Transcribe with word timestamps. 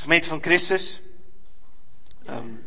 Gemeente 0.00 0.28
van 0.28 0.42
Christus. 0.42 1.00
Um, 2.28 2.64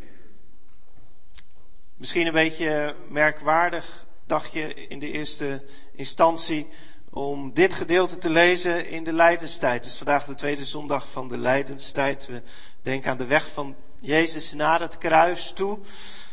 misschien 1.96 2.28
een 2.28 2.34
beetje 2.34 2.96
merkwaardig, 3.10 4.06
dacht 4.26 4.52
je 4.52 4.74
in 4.88 5.00
de 5.00 5.12
eerste 5.12 5.64
instantie, 5.96 6.68
om 7.10 7.54
dit 7.54 7.74
gedeelte 7.74 8.18
te 8.18 8.30
lezen 8.30 8.90
in 8.90 9.04
de 9.04 9.14
Leidenstijd. 9.14 9.84
Het 9.84 9.94
is 9.94 9.98
vandaag 9.98 10.26
de 10.26 10.36
tweede 10.36 10.66
zondag 10.66 11.10
van 11.10 11.28
de 11.28 11.38
Leidenstijd. 11.38 12.26
We 12.26 12.42
denken 12.82 13.12
aan 13.12 13.18
de 13.18 13.26
weg 13.26 13.52
van 13.52 13.76
Jezus 14.00 14.54
naar 14.54 14.80
het 14.80 14.98
kruis 14.98 15.52
toe. 15.52 15.80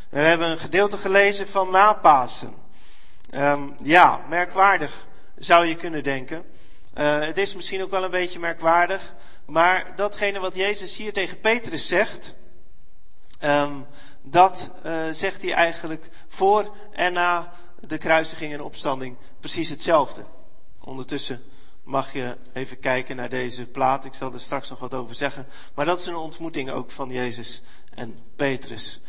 We 0.09 0.19
hebben 0.19 0.51
een 0.51 0.59
gedeelte 0.59 0.99
gelezen 0.99 1.49
van 1.49 1.71
na 1.71 1.93
Pasen. 1.93 2.55
Um, 3.35 3.75
ja, 3.83 4.21
merkwaardig 4.29 5.07
zou 5.39 5.67
je 5.67 5.77
kunnen 5.77 6.03
denken. 6.03 6.45
Uh, 6.99 7.21
het 7.21 7.39
is 7.39 7.55
misschien 7.55 7.83
ook 7.83 7.91
wel 7.91 8.05
een 8.05 8.11
beetje 8.11 8.39
merkwaardig, 8.39 9.15
maar 9.51 9.97
datgene 9.97 10.39
wat 10.39 10.55
Jezus 10.55 10.97
hier 10.97 11.13
tegen 11.13 11.41
Petrus 11.41 11.89
zegt, 11.89 12.35
um, 13.41 13.87
dat 14.23 14.71
uh, 14.87 15.03
zegt 15.13 15.43
hij 15.43 15.53
eigenlijk 15.53 16.09
voor 16.29 16.75
en 16.93 17.13
na 17.13 17.53
de 17.81 17.99
kruisiging 17.99 18.53
en 18.53 18.61
opstanding 18.63 19.17
precies 19.41 19.69
hetzelfde. 19.69 20.25
Ondertussen 20.81 21.43
mag 21.85 22.13
je 22.13 22.37
even 22.53 22.79
kijken 22.79 23.17
naar 23.17 23.29
deze 23.29 23.67
plaat. 23.67 24.05
Ik 24.05 24.15
zal 24.15 24.33
er 24.33 24.41
straks 24.41 24.71
nog 24.71 24.79
wat 24.79 24.95
over 24.95 25.15
zeggen. 25.15 25.47
Maar 25.75 25.85
dat 25.85 25.99
is 25.99 26.07
een 26.07 26.17
ontmoeting 26.17 26.71
ook 26.71 26.91
van 26.91 27.09
Jezus 27.09 27.63
en 27.95 28.19
Petrus. 28.37 29.01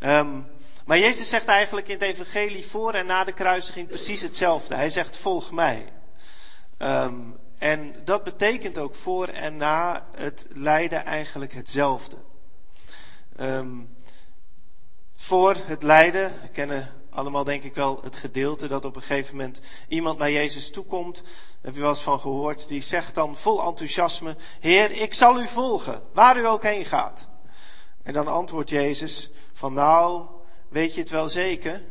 Um, 0.00 0.46
maar 0.86 0.98
Jezus 0.98 1.28
zegt 1.28 1.46
eigenlijk 1.46 1.88
in 1.88 1.94
het 1.94 2.02
evangelie 2.02 2.66
voor 2.66 2.94
en 2.94 3.06
na 3.06 3.24
de 3.24 3.32
kruisiging 3.32 3.88
precies 3.88 4.22
hetzelfde. 4.22 4.74
Hij 4.74 4.90
zegt 4.90 5.16
volg 5.16 5.50
mij. 5.50 5.92
Um, 6.78 7.38
en 7.60 7.94
dat 8.04 8.24
betekent 8.24 8.78
ook 8.78 8.94
voor 8.94 9.28
en 9.28 9.56
na 9.56 10.06
het 10.16 10.46
lijden 10.52 11.04
eigenlijk 11.04 11.52
hetzelfde. 11.52 12.16
Um, 13.40 13.96
voor 15.16 15.56
het 15.64 15.82
lijden, 15.82 16.32
we 16.42 16.48
kennen 16.48 16.92
allemaal 17.10 17.44
denk 17.44 17.62
ik 17.62 17.74
wel 17.74 18.00
het 18.02 18.16
gedeelte 18.16 18.68
dat 18.68 18.84
op 18.84 18.96
een 18.96 19.02
gegeven 19.02 19.36
moment 19.36 19.60
iemand 19.88 20.18
naar 20.18 20.30
Jezus 20.30 20.70
toekomt. 20.70 21.22
Heb 21.60 21.74
je 21.74 21.80
wel 21.80 21.88
eens 21.88 22.00
van 22.00 22.20
gehoord. 22.20 22.68
Die 22.68 22.80
zegt 22.80 23.14
dan 23.14 23.36
vol 23.36 23.62
enthousiasme: 23.62 24.36
Heer, 24.60 24.90
ik 24.90 25.14
zal 25.14 25.40
u 25.40 25.48
volgen, 25.48 26.02
waar 26.12 26.38
u 26.38 26.46
ook 26.46 26.62
heen 26.62 26.84
gaat. 26.84 27.28
En 28.02 28.12
dan 28.12 28.28
antwoordt 28.28 28.70
Jezus: 28.70 29.30
Van 29.52 29.72
nou, 29.72 30.26
weet 30.68 30.94
je 30.94 31.00
het 31.00 31.10
wel 31.10 31.28
zeker? 31.28 31.82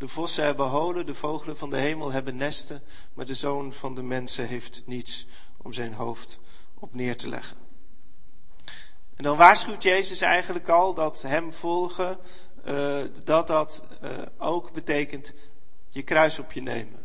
De 0.00 0.08
vossen 0.08 0.44
hebben 0.44 0.66
holen, 0.66 1.06
de 1.06 1.14
vogelen 1.14 1.56
van 1.56 1.70
de 1.70 1.76
hemel 1.76 2.12
hebben 2.12 2.36
nesten, 2.36 2.82
maar 3.14 3.26
de 3.26 3.34
zoon 3.34 3.72
van 3.72 3.94
de 3.94 4.02
mensen 4.02 4.46
heeft 4.46 4.82
niets 4.86 5.26
om 5.56 5.72
zijn 5.72 5.92
hoofd 5.92 6.38
op 6.74 6.94
neer 6.94 7.16
te 7.16 7.28
leggen. 7.28 7.56
En 9.16 9.24
dan 9.24 9.36
waarschuwt 9.36 9.82
Jezus 9.82 10.20
eigenlijk 10.20 10.68
al 10.68 10.94
dat 10.94 11.22
hem 11.22 11.52
volgen, 11.52 12.18
uh, 12.68 13.02
dat 13.24 13.46
dat 13.46 13.82
uh, 14.02 14.10
ook 14.38 14.72
betekent 14.72 15.32
je 15.88 16.02
kruis 16.02 16.38
op 16.38 16.52
je 16.52 16.62
nemen. 16.62 17.04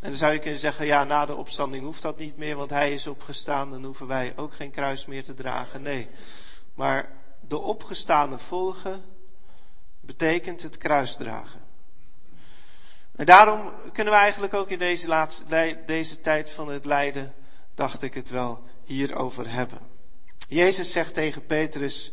En 0.00 0.08
dan 0.08 0.18
zou 0.18 0.32
je 0.32 0.38
kunnen 0.38 0.60
zeggen, 0.60 0.86
ja, 0.86 1.04
na 1.04 1.26
de 1.26 1.34
opstanding 1.34 1.84
hoeft 1.84 2.02
dat 2.02 2.18
niet 2.18 2.36
meer, 2.36 2.56
want 2.56 2.70
hij 2.70 2.92
is 2.92 3.06
opgestaan, 3.06 3.70
dan 3.70 3.84
hoeven 3.84 4.06
wij 4.06 4.32
ook 4.36 4.54
geen 4.54 4.70
kruis 4.70 5.06
meer 5.06 5.24
te 5.24 5.34
dragen. 5.34 5.82
Nee, 5.82 6.08
maar 6.74 7.08
de 7.40 7.58
opgestaande 7.58 8.38
volgen 8.38 9.04
betekent 10.06 10.62
het 10.62 10.78
kruis 10.78 11.16
dragen. 11.16 11.60
En 13.16 13.26
daarom 13.26 13.72
kunnen 13.92 14.12
we 14.12 14.18
eigenlijk 14.18 14.54
ook 14.54 14.70
in 14.70 14.78
deze, 14.78 15.08
laatste, 15.08 15.78
deze 15.86 16.20
tijd 16.20 16.50
van 16.50 16.68
het 16.68 16.84
lijden, 16.84 17.34
dacht 17.74 18.02
ik 18.02 18.14
het 18.14 18.28
wel, 18.28 18.62
hierover 18.84 19.50
hebben. 19.50 19.78
Jezus 20.48 20.92
zegt 20.92 21.14
tegen 21.14 21.46
Petrus, 21.46 22.12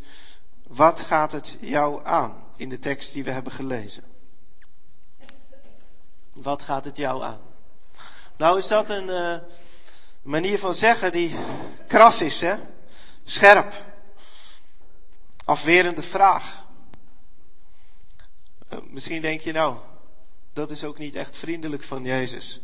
wat 0.68 1.02
gaat 1.02 1.32
het 1.32 1.58
jou 1.60 2.06
aan? 2.06 2.44
In 2.58 2.70
de 2.70 2.80
tekst 2.80 3.14
die 3.14 3.24
we 3.24 3.32
hebben 3.32 3.52
gelezen. 3.52 4.04
Wat 6.34 6.62
gaat 6.62 6.86
het 6.86 6.98
jou 6.98 7.24
aan? 7.24 7.40
Nou 8.38 8.58
is 8.58 8.68
dat 8.68 8.90
een 8.90 9.08
uh, 9.08 9.36
manier 10.22 10.60
van 10.60 10.74
zeggen 10.74 11.12
die 11.12 11.36
kras 11.88 12.22
is, 12.22 12.42
hè? 12.42 12.56
Scherp. 13.24 13.74
Afwerende 15.46 16.02
vraag. 16.02 16.63
Misschien 18.82 19.22
denk 19.22 19.42
je 19.42 19.52
nou, 19.52 19.78
dat 20.54 20.72
is 20.72 20.84
ook 20.84 20.98
niet 20.98 21.16
echt 21.16 21.38
vriendelijk 21.38 21.84
van 21.84 22.04
Jezus. 22.04 22.62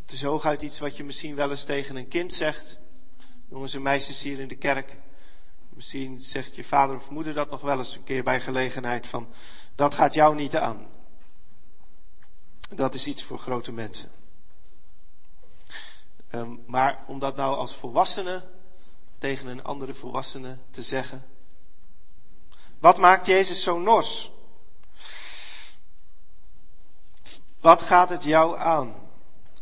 Het 0.00 0.12
is 0.12 0.22
hooguit 0.22 0.62
iets 0.62 0.78
wat 0.78 0.96
je 0.96 1.04
misschien 1.04 1.34
wel 1.34 1.50
eens 1.50 1.64
tegen 1.64 1.96
een 1.96 2.08
kind 2.08 2.32
zegt. 2.32 2.78
Jongens 3.48 3.74
en 3.74 3.82
meisjes 3.82 4.22
hier 4.22 4.40
in 4.40 4.48
de 4.48 4.56
kerk. 4.56 4.96
Misschien 5.68 6.18
zegt 6.18 6.56
je 6.56 6.64
vader 6.64 6.96
of 6.96 7.10
moeder 7.10 7.34
dat 7.34 7.50
nog 7.50 7.60
wel 7.60 7.78
eens 7.78 7.96
een 7.96 8.04
keer 8.04 8.22
bij 8.22 8.40
gelegenheid 8.40 9.06
van 9.06 9.28
dat 9.74 9.94
gaat 9.94 10.14
jou 10.14 10.34
niet 10.34 10.56
aan. 10.56 10.86
Dat 12.74 12.94
is 12.94 13.06
iets 13.06 13.22
voor 13.22 13.38
grote 13.38 13.72
mensen. 13.72 14.10
Um, 16.34 16.62
maar 16.66 17.04
om 17.06 17.18
dat 17.18 17.36
nou 17.36 17.56
als 17.56 17.76
volwassene 17.76 18.44
tegen 19.18 19.46
een 19.46 19.64
andere 19.64 19.94
volwassene 19.94 20.58
te 20.70 20.82
zeggen. 20.82 21.24
Wat 22.80 22.98
maakt 22.98 23.26
Jezus 23.26 23.62
zo 23.62 23.78
nors? 23.78 24.30
Wat 27.60 27.82
gaat 27.82 28.08
het 28.08 28.24
jou 28.24 28.58
aan? 28.58 28.94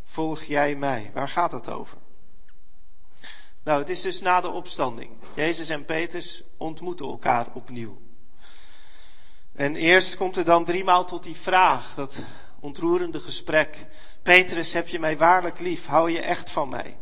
Volg 0.03 0.43
jij 0.43 0.75
mij? 0.75 1.11
Waar 1.13 1.29
gaat 1.29 1.51
het 1.51 1.69
over? 1.69 1.97
Nou, 3.63 3.79
het 3.79 3.89
is 3.89 4.01
dus 4.01 4.21
na 4.21 4.41
de 4.41 4.49
opstanding. 4.49 5.11
Jezus 5.33 5.69
en 5.69 5.85
Petrus 5.85 6.43
ontmoeten 6.57 7.05
elkaar 7.05 7.47
opnieuw. 7.53 8.01
En 9.55 9.75
eerst 9.75 10.17
komt 10.17 10.37
er 10.37 10.45
dan 10.45 10.65
driemaal 10.65 11.05
tot 11.05 11.23
die 11.23 11.35
vraag, 11.35 11.93
dat 11.95 12.15
ontroerende 12.59 13.19
gesprek. 13.19 13.87
Petrus, 14.21 14.73
heb 14.73 14.87
je 14.87 14.99
mij 14.99 15.17
waarlijk 15.17 15.59
lief? 15.59 15.85
Hou 15.85 16.11
je 16.11 16.21
echt 16.21 16.51
van 16.51 16.69
mij? 16.69 16.97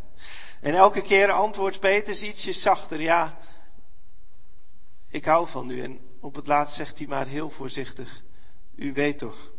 En 0.62 0.74
elke 0.74 1.02
keer 1.02 1.32
antwoordt 1.32 1.80
Petrus 1.80 2.24
ietsje 2.24 2.52
zachter, 2.52 3.02
ja, 3.02 3.38
ik 5.10 5.26
hou 5.26 5.48
van 5.48 5.70
u. 5.70 5.82
En 5.82 6.07
op 6.28 6.36
het 6.36 6.48
laatst 6.48 6.76
zegt 6.76 6.98
hij 6.98 7.08
maar 7.08 7.28
heel 7.28 7.50
voorzichtig, 7.50 8.24
u 8.76 8.94
weet 8.94 9.18
toch 9.18 9.52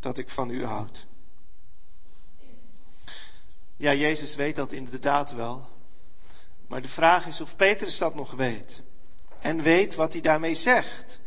dat 0.00 0.18
ik 0.18 0.28
van 0.28 0.50
u 0.50 0.64
houd. 0.64 1.06
Ja, 3.76 3.94
Jezus 3.94 4.34
weet 4.34 4.56
dat 4.56 4.72
inderdaad 4.72 5.32
wel. 5.32 5.68
Maar 6.66 6.82
de 6.82 6.88
vraag 6.88 7.26
is 7.26 7.40
of 7.40 7.56
Petrus 7.56 7.98
dat 7.98 8.14
nog 8.14 8.32
weet. 8.32 8.82
En 9.40 9.62
weet 9.62 9.94
wat 9.94 10.12
hij 10.12 10.22
daarmee 10.22 10.54
zegt. 10.54 11.20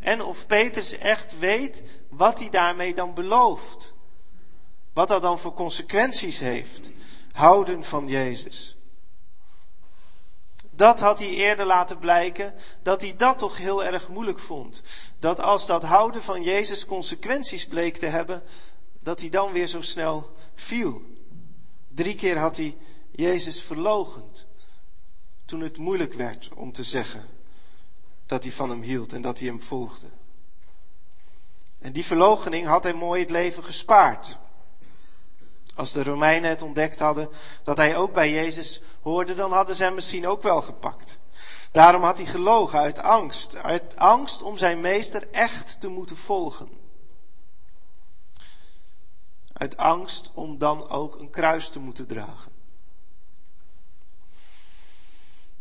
En 0.00 0.22
of 0.22 0.46
Petrus 0.46 0.98
echt 0.98 1.38
weet 1.38 1.82
wat 2.08 2.38
hij 2.38 2.50
daarmee 2.50 2.94
dan 2.94 3.14
belooft. 3.14 3.92
Wat 4.92 5.08
dat 5.08 5.22
dan 5.22 5.38
voor 5.38 5.54
consequenties 5.54 6.38
heeft. 6.38 6.90
Houden 7.32 7.84
van 7.84 8.08
Jezus. 8.08 8.76
Dat 10.74 11.00
had 11.00 11.18
hij 11.18 11.28
eerder 11.28 11.66
laten 11.66 11.98
blijken, 11.98 12.54
dat 12.82 13.00
hij 13.00 13.16
dat 13.16 13.38
toch 13.38 13.56
heel 13.56 13.84
erg 13.84 14.08
moeilijk 14.08 14.38
vond. 14.38 14.82
Dat 15.18 15.40
als 15.40 15.66
dat 15.66 15.82
houden 15.82 16.22
van 16.22 16.42
Jezus 16.42 16.86
consequenties 16.86 17.66
bleek 17.66 17.96
te 17.96 18.06
hebben, 18.06 18.42
dat 19.00 19.20
hij 19.20 19.28
dan 19.28 19.52
weer 19.52 19.66
zo 19.66 19.80
snel 19.80 20.30
viel. 20.54 21.02
Drie 21.88 22.14
keer 22.14 22.38
had 22.38 22.56
hij 22.56 22.76
Jezus 23.10 23.62
verlogend. 23.62 24.46
Toen 25.44 25.60
het 25.60 25.78
moeilijk 25.78 26.14
werd 26.14 26.48
om 26.54 26.72
te 26.72 26.82
zeggen 26.82 27.28
dat 28.26 28.42
hij 28.42 28.52
van 28.52 28.70
hem 28.70 28.82
hield 28.82 29.12
en 29.12 29.22
dat 29.22 29.38
hij 29.38 29.48
hem 29.48 29.60
volgde. 29.60 30.06
En 31.78 31.92
die 31.92 32.04
verloochening 32.04 32.66
had 32.66 32.84
hem 32.84 32.96
mooi 32.96 33.20
het 33.20 33.30
leven 33.30 33.64
gespaard. 33.64 34.38
Als 35.74 35.92
de 35.92 36.02
Romeinen 36.02 36.50
het 36.50 36.62
ontdekt 36.62 36.98
hadden 36.98 37.28
dat 37.62 37.76
hij 37.76 37.96
ook 37.96 38.12
bij 38.12 38.32
Jezus 38.32 38.80
hoorde, 39.02 39.34
dan 39.34 39.52
hadden 39.52 39.76
ze 39.76 39.84
hem 39.84 39.94
misschien 39.94 40.26
ook 40.26 40.42
wel 40.42 40.62
gepakt. 40.62 41.20
Daarom 41.72 42.02
had 42.02 42.16
hij 42.16 42.26
gelogen 42.26 42.78
uit 42.78 42.98
angst. 42.98 43.56
Uit 43.56 43.96
angst 43.96 44.42
om 44.42 44.56
zijn 44.56 44.80
meester 44.80 45.28
echt 45.30 45.80
te 45.80 45.88
moeten 45.88 46.16
volgen. 46.16 46.68
Uit 49.52 49.76
angst 49.76 50.30
om 50.34 50.58
dan 50.58 50.88
ook 50.88 51.18
een 51.18 51.30
kruis 51.30 51.68
te 51.68 51.78
moeten 51.78 52.06
dragen. 52.06 52.52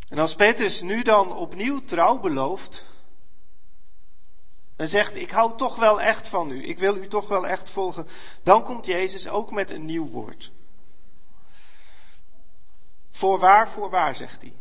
En 0.09 0.19
als 0.19 0.35
Petrus 0.35 0.81
nu 0.81 1.01
dan 1.01 1.35
opnieuw 1.35 1.81
trouw 1.85 2.19
belooft, 2.19 2.85
en 4.81 4.89
zegt: 4.89 5.15
Ik 5.15 5.31
hou 5.31 5.57
toch 5.57 5.75
wel 5.75 6.01
echt 6.01 6.27
van 6.27 6.51
u, 6.51 6.67
ik 6.67 6.79
wil 6.79 6.95
u 6.95 7.07
toch 7.07 7.27
wel 7.27 7.47
echt 7.47 7.69
volgen, 7.69 8.07
dan 8.43 8.63
komt 8.63 8.85
Jezus 8.85 9.27
ook 9.27 9.51
met 9.51 9.71
een 9.71 9.85
nieuw 9.85 10.07
woord. 10.07 10.51
Voorwaar, 13.09 13.69
voorwaar, 13.69 14.15
zegt 14.15 14.41
hij. 14.41 14.53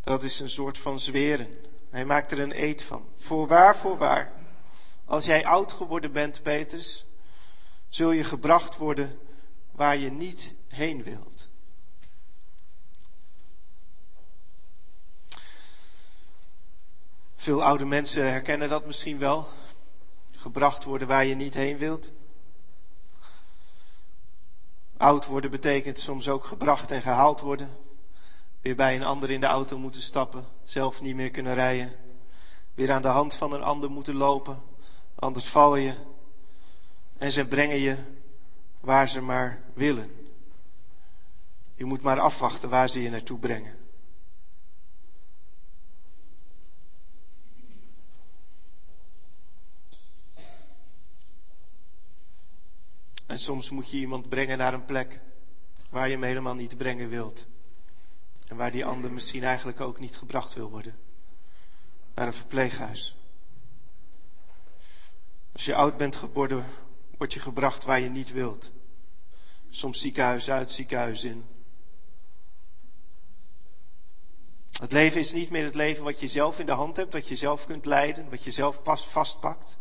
Dat 0.00 0.22
is 0.22 0.40
een 0.40 0.48
soort 0.48 0.78
van 0.78 1.00
zweren. 1.00 1.54
Hij 1.90 2.04
maakt 2.04 2.32
er 2.32 2.40
een 2.40 2.62
eed 2.62 2.82
van. 2.82 3.08
Voorwaar, 3.18 3.76
voorwaar. 3.76 4.32
Als 5.04 5.24
jij 5.24 5.44
oud 5.44 5.72
geworden 5.72 6.12
bent, 6.12 6.42
Petrus, 6.42 7.06
zul 7.88 8.10
je 8.10 8.24
gebracht 8.24 8.76
worden 8.76 9.18
waar 9.70 9.96
je 9.96 10.10
niet 10.10 10.54
heen 10.68 11.02
wilt. 11.02 11.35
Veel 17.46 17.64
oude 17.64 17.84
mensen 17.84 18.30
herkennen 18.30 18.68
dat 18.68 18.86
misschien 18.86 19.18
wel. 19.18 19.48
Gebracht 20.30 20.84
worden 20.84 21.08
waar 21.08 21.24
je 21.24 21.34
niet 21.34 21.54
heen 21.54 21.78
wilt. 21.78 22.10
Oud 24.96 25.26
worden 25.26 25.50
betekent 25.50 25.98
soms 25.98 26.28
ook 26.28 26.44
gebracht 26.44 26.90
en 26.90 27.02
gehaald 27.02 27.40
worden. 27.40 27.76
Weer 28.60 28.76
bij 28.76 28.96
een 28.96 29.04
ander 29.04 29.30
in 29.30 29.40
de 29.40 29.46
auto 29.46 29.78
moeten 29.78 30.00
stappen, 30.00 30.46
zelf 30.64 31.00
niet 31.00 31.14
meer 31.14 31.30
kunnen 31.30 31.54
rijden. 31.54 31.92
Weer 32.74 32.92
aan 32.92 33.02
de 33.02 33.08
hand 33.08 33.34
van 33.34 33.52
een 33.52 33.62
ander 33.62 33.90
moeten 33.90 34.14
lopen, 34.14 34.62
anders 35.14 35.48
val 35.48 35.76
je. 35.76 35.94
En 37.18 37.30
ze 37.30 37.46
brengen 37.46 37.78
je 37.78 37.96
waar 38.80 39.08
ze 39.08 39.20
maar 39.20 39.62
willen. 39.74 40.10
Je 41.74 41.84
moet 41.84 42.02
maar 42.02 42.20
afwachten 42.20 42.68
waar 42.68 42.88
ze 42.88 43.02
je 43.02 43.10
naartoe 43.10 43.38
brengen. 43.38 43.85
En 53.36 53.42
soms 53.42 53.70
moet 53.70 53.90
je 53.90 53.96
iemand 53.96 54.28
brengen 54.28 54.58
naar 54.58 54.74
een 54.74 54.84
plek 54.84 55.20
waar 55.90 56.06
je 56.06 56.12
hem 56.12 56.22
helemaal 56.22 56.54
niet 56.54 56.76
brengen 56.76 57.08
wilt. 57.08 57.46
En 58.48 58.56
waar 58.56 58.70
die 58.70 58.84
ander 58.84 59.12
misschien 59.12 59.44
eigenlijk 59.44 59.80
ook 59.80 59.98
niet 59.98 60.16
gebracht 60.16 60.54
wil 60.54 60.70
worden. 60.70 60.98
Naar 62.14 62.26
een 62.26 62.32
verpleeghuis. 62.32 63.16
Als 65.52 65.64
je 65.64 65.74
oud 65.74 65.96
bent 65.96 66.16
geworden, 66.16 66.64
word 67.18 67.32
je 67.32 67.40
gebracht 67.40 67.84
waar 67.84 68.00
je 68.00 68.08
niet 68.08 68.32
wilt. 68.32 68.72
Soms 69.70 70.00
ziekenhuis 70.00 70.50
uit, 70.50 70.70
ziekenhuis 70.70 71.24
in. 71.24 71.44
Het 74.80 74.92
leven 74.92 75.20
is 75.20 75.32
niet 75.32 75.50
meer 75.50 75.64
het 75.64 75.74
leven 75.74 76.04
wat 76.04 76.20
je 76.20 76.28
zelf 76.28 76.58
in 76.58 76.66
de 76.66 76.72
hand 76.72 76.96
hebt, 76.96 77.12
wat 77.12 77.28
je 77.28 77.36
zelf 77.36 77.66
kunt 77.66 77.86
leiden, 77.86 78.30
wat 78.30 78.44
je 78.44 78.50
zelf 78.50 78.82
pas 78.82 79.06
vastpakt, 79.06 79.78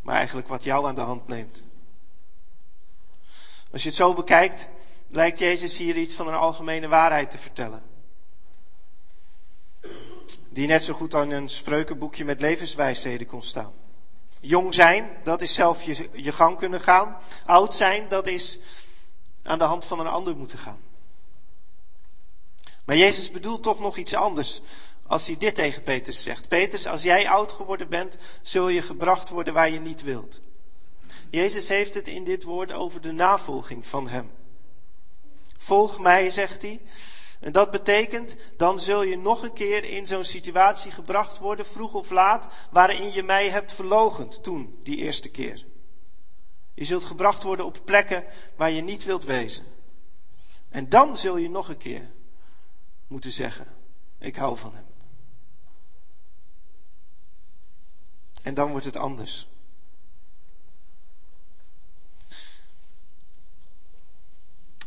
maar 0.00 0.16
eigenlijk 0.16 0.48
wat 0.48 0.64
jou 0.64 0.86
aan 0.86 0.94
de 0.94 1.00
hand 1.00 1.28
neemt. 1.28 1.62
Als 3.72 3.82
je 3.82 3.88
het 3.88 3.96
zo 3.96 4.14
bekijkt, 4.14 4.68
lijkt 5.08 5.38
Jezus 5.38 5.78
hier 5.78 5.96
iets 5.96 6.14
van 6.14 6.28
een 6.28 6.34
algemene 6.34 6.88
waarheid 6.88 7.30
te 7.30 7.38
vertellen. 7.38 7.82
Die 10.48 10.66
net 10.66 10.82
zo 10.82 10.94
goed 10.94 11.14
aan 11.14 11.30
een 11.30 11.48
spreukenboekje 11.48 12.24
met 12.24 12.40
levenswijsheden 12.40 13.26
kon 13.26 13.42
staan. 13.42 13.72
Jong 14.40 14.74
zijn, 14.74 15.10
dat 15.22 15.42
is 15.42 15.54
zelf 15.54 15.82
je, 15.82 16.08
je 16.12 16.32
gang 16.32 16.58
kunnen 16.58 16.80
gaan. 16.80 17.16
Oud 17.44 17.74
zijn, 17.74 18.08
dat 18.08 18.26
is 18.26 18.58
aan 19.42 19.58
de 19.58 19.64
hand 19.64 19.84
van 19.84 20.00
een 20.00 20.06
ander 20.06 20.36
moeten 20.36 20.58
gaan. 20.58 20.80
Maar 22.84 22.96
Jezus 22.96 23.30
bedoelt 23.30 23.62
toch 23.62 23.80
nog 23.80 23.96
iets 23.96 24.14
anders 24.14 24.60
als 25.06 25.26
hij 25.26 25.36
dit 25.36 25.54
tegen 25.54 25.82
Petrus 25.82 26.22
zegt. 26.22 26.48
Petrus, 26.48 26.86
als 26.86 27.02
jij 27.02 27.28
oud 27.28 27.52
geworden 27.52 27.88
bent, 27.88 28.16
zul 28.42 28.68
je 28.68 28.82
gebracht 28.82 29.28
worden 29.28 29.54
waar 29.54 29.70
je 29.70 29.80
niet 29.80 30.02
wilt. 30.02 30.40
Jezus 31.30 31.68
heeft 31.68 31.94
het 31.94 32.08
in 32.08 32.24
dit 32.24 32.42
woord 32.42 32.72
over 32.72 33.00
de 33.00 33.12
navolging 33.12 33.86
van 33.86 34.08
Hem. 34.08 34.30
Volg 35.56 35.98
mij, 35.98 36.30
zegt 36.30 36.62
hij. 36.62 36.80
En 37.40 37.52
dat 37.52 37.70
betekent, 37.70 38.36
dan 38.56 38.78
zul 38.78 39.02
je 39.02 39.16
nog 39.16 39.42
een 39.42 39.52
keer 39.52 39.84
in 39.84 40.06
zo'n 40.06 40.24
situatie 40.24 40.90
gebracht 40.90 41.38
worden, 41.38 41.66
vroeg 41.66 41.94
of 41.94 42.10
laat, 42.10 42.48
waarin 42.70 43.12
je 43.12 43.22
mij 43.22 43.50
hebt 43.50 43.72
verlogend 43.72 44.42
toen, 44.42 44.78
die 44.82 44.96
eerste 44.96 45.28
keer. 45.28 45.64
Je 46.74 46.84
zult 46.84 47.04
gebracht 47.04 47.42
worden 47.42 47.66
op 47.66 47.80
plekken 47.84 48.24
waar 48.56 48.70
je 48.70 48.82
niet 48.82 49.04
wilt 49.04 49.24
wezen. 49.24 49.64
En 50.68 50.88
dan 50.88 51.16
zul 51.16 51.36
je 51.36 51.50
nog 51.50 51.68
een 51.68 51.76
keer 51.76 52.10
moeten 53.06 53.32
zeggen, 53.32 53.66
ik 54.18 54.36
hou 54.36 54.56
van 54.56 54.74
hem. 54.74 54.86
En 58.42 58.54
dan 58.54 58.70
wordt 58.70 58.86
het 58.86 58.96
anders. 58.96 59.48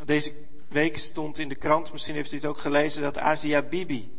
Deze 0.06 0.34
week 0.68 0.98
stond 0.98 1.40
in 1.40 1.50
de 1.50 1.56
krant, 1.56 1.92
misschien 1.92 2.16
heeft 2.16 2.32
u 2.32 2.36
het 2.36 2.46
ook 2.46 2.60
gelezen, 2.60 3.02
dat 3.02 3.18
Asia 3.18 3.62
Bibi 3.62 4.18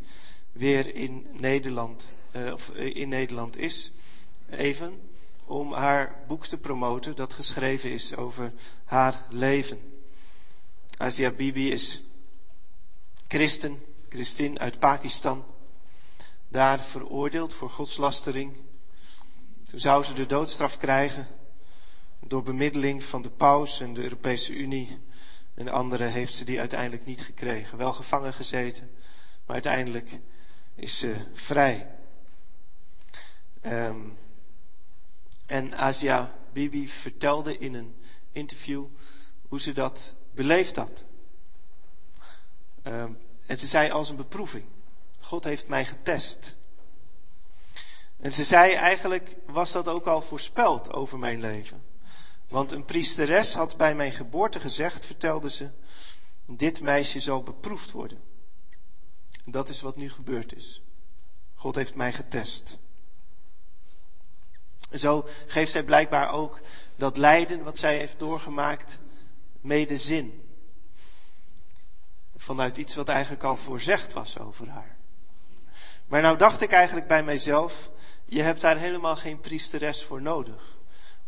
weer 0.53 0.95
in 0.95 1.27
Nederland, 1.33 2.05
uh, 2.37 2.53
of 2.53 2.71
eh, 2.71 2.95
in 2.95 3.09
Nederland 3.09 3.59
is. 3.59 3.93
Even 4.51 5.01
om 5.45 5.73
haar 5.73 6.23
boek 6.27 6.47
te 6.47 6.57
promoten 6.57 7.17
dat 7.17 7.33
geschreven 7.33 7.91
is 7.91 8.17
over 8.17 8.53
haar 8.85 9.27
leven. 9.31 9.81
Asia 10.97 11.31
Bibi 11.31 11.71
is 11.71 12.03
christen, 13.29 13.83
christin 14.09 14.59
uit 14.59 14.79
Pakistan. 14.79 15.45
Daar 16.49 16.81
veroordeeld 16.81 17.55
voor 17.55 17.71
godslastering. 17.71 18.57
Toen 19.67 19.81
zou 19.81 20.05
ze 20.05 20.13
de 20.13 20.27
doodstraf 20.27 20.79
krijgen 20.79 21.29
door 22.21 22.43
bemiddeling 22.43 23.03
van 23.03 23.23
de 23.23 23.31
paus 23.31 23.81
en 23.81 23.95
de 23.95 24.03
Europese 24.03 24.53
Unie 24.53 24.99
en 25.61 25.67
de 25.67 25.73
andere 25.73 26.05
heeft 26.05 26.35
ze 26.35 26.45
die 26.45 26.59
uiteindelijk 26.59 27.05
niet 27.05 27.23
gekregen. 27.23 27.79
Wel 27.79 27.93
gevangen 27.93 28.33
gezeten, 28.33 28.91
maar 29.47 29.55
uiteindelijk 29.55 30.21
is 30.75 30.99
ze 30.99 31.27
vrij. 31.33 31.91
Um, 33.63 34.19
en 35.47 35.75
Asia 35.75 36.35
Bibi 36.53 36.89
vertelde 36.89 37.59
in 37.59 37.75
een 37.75 37.95
interview 38.33 38.85
hoe 39.49 39.61
ze 39.61 39.73
dat 39.73 40.15
beleefd 40.35 40.77
had. 40.77 41.05
Um, 42.85 43.19
en 43.47 43.59
ze 43.59 43.67
zei 43.67 43.91
als 43.91 44.09
een 44.09 44.17
beproeving. 44.17 44.65
God 45.19 45.45
heeft 45.45 45.69
mij 45.69 45.85
getest. 45.85 46.57
En 48.17 48.33
ze 48.33 48.45
zei 48.45 48.73
eigenlijk 48.73 49.37
was 49.47 49.73
dat 49.73 49.89
ook 49.89 50.07
al 50.07 50.21
voorspeld 50.21 50.93
over 50.93 51.19
mijn 51.19 51.41
leven. 51.41 51.90
Want 52.51 52.73
een 52.73 52.85
priesteres 52.85 53.55
had 53.55 53.77
bij 53.77 53.95
mijn 53.95 54.13
geboorte 54.13 54.61
gezegd, 54.61 55.07
vertelde 55.07 55.51
ze, 55.51 55.71
dit 56.47 56.81
meisje 56.81 57.21
zal 57.21 57.43
beproefd 57.43 57.91
worden. 57.91 58.23
En 59.45 59.51
dat 59.51 59.69
is 59.69 59.81
wat 59.81 59.97
nu 59.97 60.11
gebeurd 60.11 60.57
is. 60.57 60.83
God 61.55 61.75
heeft 61.75 61.95
mij 61.95 62.13
getest. 62.13 62.79
Zo 64.93 65.29
geeft 65.47 65.73
zij 65.73 65.83
blijkbaar 65.83 66.33
ook 66.33 66.61
dat 66.97 67.17
lijden 67.17 67.63
wat 67.63 67.79
zij 67.79 67.97
heeft 67.97 68.19
doorgemaakt 68.19 68.99
mede 69.61 69.97
zin. 69.97 70.43
Vanuit 72.37 72.77
iets 72.77 72.95
wat 72.95 73.09
eigenlijk 73.09 73.43
al 73.43 73.57
voorzegd 73.57 74.13
was 74.13 74.39
over 74.39 74.69
haar. 74.69 74.97
Maar 76.07 76.23
nou 76.23 76.37
dacht 76.39 76.61
ik 76.61 76.73
eigenlijk 76.73 77.07
bij 77.07 77.23
mijzelf, 77.23 77.91
je 78.25 78.43
hebt 78.43 78.61
daar 78.61 78.77
helemaal 78.77 79.17
geen 79.17 79.41
priesteres 79.41 80.05
voor 80.05 80.23
nodig 80.23 80.79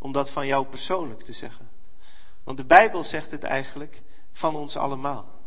om 0.03 0.11
dat 0.11 0.29
van 0.29 0.47
jou 0.47 0.65
persoonlijk 0.65 1.21
te 1.21 1.33
zeggen. 1.33 1.69
Want 2.43 2.57
de 2.57 2.65
Bijbel 2.65 3.03
zegt 3.03 3.31
het 3.31 3.43
eigenlijk 3.43 4.01
van 4.31 4.55
ons 4.55 4.77
allemaal. 4.77 5.41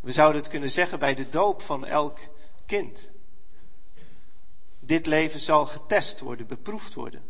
We 0.00 0.12
zouden 0.12 0.40
het 0.40 0.50
kunnen 0.50 0.70
zeggen 0.70 0.98
bij 0.98 1.14
de 1.14 1.28
doop 1.28 1.62
van 1.62 1.86
elk 1.86 2.18
kind. 2.66 3.10
Dit 4.80 5.06
leven 5.06 5.40
zal 5.40 5.66
getest 5.66 6.20
worden, 6.20 6.46
beproefd 6.46 6.94
worden. 6.94 7.22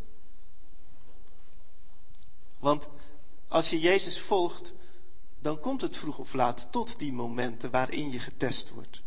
Want 2.58 2.88
als 3.48 3.70
je 3.70 3.80
Jezus 3.80 4.20
volgt, 4.20 4.72
dan 5.38 5.60
komt 5.60 5.80
het 5.80 5.96
vroeg 5.96 6.18
of 6.18 6.32
laat 6.32 6.72
tot 6.72 6.98
die 6.98 7.12
momenten 7.12 7.70
waarin 7.70 8.10
je 8.10 8.18
getest 8.18 8.70
wordt. 8.70 9.02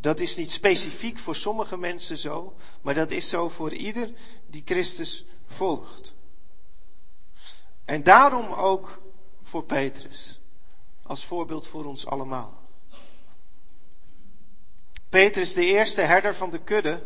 Dat 0.00 0.20
is 0.20 0.36
niet 0.36 0.50
specifiek 0.50 1.18
voor 1.18 1.34
sommige 1.34 1.76
mensen 1.76 2.18
zo, 2.18 2.54
maar 2.80 2.94
dat 2.94 3.10
is 3.10 3.28
zo 3.28 3.48
voor 3.48 3.72
ieder 3.72 4.12
die 4.46 4.62
Christus 4.64 5.24
volgt. 5.46 6.14
En 7.84 8.02
daarom 8.02 8.52
ook 8.52 9.02
voor 9.42 9.64
Petrus, 9.64 10.40
als 11.02 11.24
voorbeeld 11.24 11.66
voor 11.66 11.84
ons 11.84 12.06
allemaal. 12.06 12.62
Petrus, 15.08 15.54
de 15.54 15.64
eerste 15.64 16.00
herder 16.00 16.34
van 16.34 16.50
de 16.50 16.60
kudde, 16.60 17.02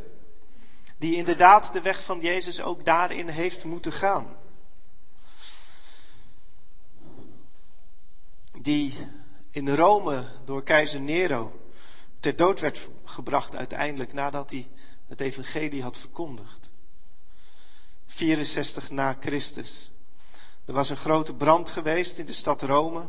die 0.97 1.17
inderdaad 1.17 1.73
de 1.73 1.81
weg 1.81 2.05
van 2.05 2.21
Jezus 2.21 2.63
ook 2.63 2.85
daarin 2.85 3.29
heeft 3.29 3.65
moeten 3.65 3.93
gaan. 3.93 4.37
Die 8.53 9.09
in 9.51 9.75
Rome 9.75 10.27
door 10.45 10.63
keizer 10.63 11.01
Nero 11.01 11.64
ter 12.25 12.37
dood 12.37 12.61
werd 12.61 12.89
gebracht 13.05 13.57
uiteindelijk 13.57 14.13
nadat 14.13 14.51
hij 14.51 14.71
het 15.07 15.21
evangelie 15.21 15.83
had 15.83 15.99
verkondigd. 15.99 16.71
64 18.07 18.91
na 18.91 19.17
Christus. 19.21 19.91
Er 20.65 20.73
was 20.73 20.91
een 20.91 20.97
grote 20.97 21.35
brand 21.35 21.71
geweest 21.71 22.19
in 22.19 22.27
de 22.27 22.33
stad 22.33 22.63
Rome. 22.63 23.09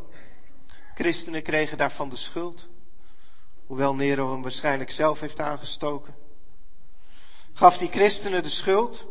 Christenen 0.95 1.43
kregen 1.43 1.77
daarvan 1.77 2.09
de 2.09 2.15
schuld, 2.15 2.67
hoewel 3.65 3.95
Nero 3.95 4.31
hem 4.31 4.41
waarschijnlijk 4.41 4.91
zelf 4.91 5.19
heeft 5.19 5.39
aangestoken. 5.39 6.15
Gaf 7.53 7.77
die 7.77 7.89
christenen 7.89 8.43
de 8.43 8.49
schuld 8.49 9.05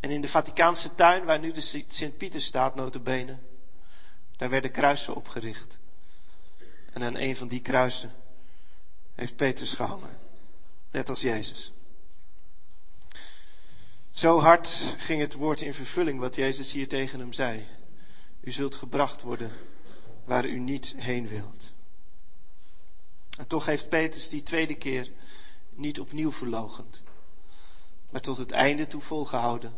En 0.00 0.10
in 0.10 0.20
de 0.20 0.28
Vaticaanse 0.28 0.94
tuin, 0.94 1.24
waar 1.24 1.38
nu 1.38 1.52
de 1.52 1.84
Sint-Pieter 1.88 2.40
staat, 2.40 2.74
notabene, 2.74 3.38
daar 4.36 4.50
werden 4.50 4.70
kruisen 4.70 5.14
opgericht. 5.14 5.78
En 6.92 7.02
aan 7.02 7.16
een 7.16 7.36
van 7.36 7.48
die 7.48 7.60
kruisen 7.60 8.21
heeft 9.14 9.36
Petrus 9.36 9.74
gehangen. 9.74 10.18
Net 10.90 11.08
als 11.08 11.20
Jezus. 11.20 11.72
Zo 14.10 14.40
hard 14.40 14.94
ging 14.98 15.20
het 15.20 15.34
woord 15.34 15.60
in 15.60 15.74
vervulling 15.74 16.20
wat 16.20 16.36
Jezus 16.36 16.72
hier 16.72 16.88
tegen 16.88 17.18
hem 17.18 17.32
zei. 17.32 17.66
U 18.40 18.50
zult 18.50 18.74
gebracht 18.74 19.22
worden 19.22 19.52
waar 20.24 20.44
u 20.44 20.58
niet 20.58 20.94
heen 20.98 21.28
wilt. 21.28 21.72
En 23.38 23.46
toch 23.46 23.66
heeft 23.66 23.88
Petrus 23.88 24.28
die 24.28 24.42
tweede 24.42 24.74
keer 24.74 25.10
niet 25.70 26.00
opnieuw 26.00 26.32
verlogend, 26.32 27.02
maar 28.10 28.20
tot 28.20 28.36
het 28.36 28.50
einde 28.50 28.86
toe 28.86 29.00
volgehouden 29.00 29.74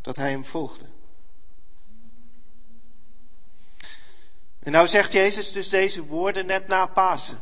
dat 0.00 0.16
hij 0.16 0.30
hem 0.30 0.44
volgde. 0.44 0.84
En 4.58 4.72
nou 4.72 4.88
zegt 4.88 5.12
Jezus 5.12 5.52
dus 5.52 5.68
deze 5.68 6.04
woorden 6.04 6.46
net 6.46 6.66
na 6.66 6.86
Pasen. 6.86 7.40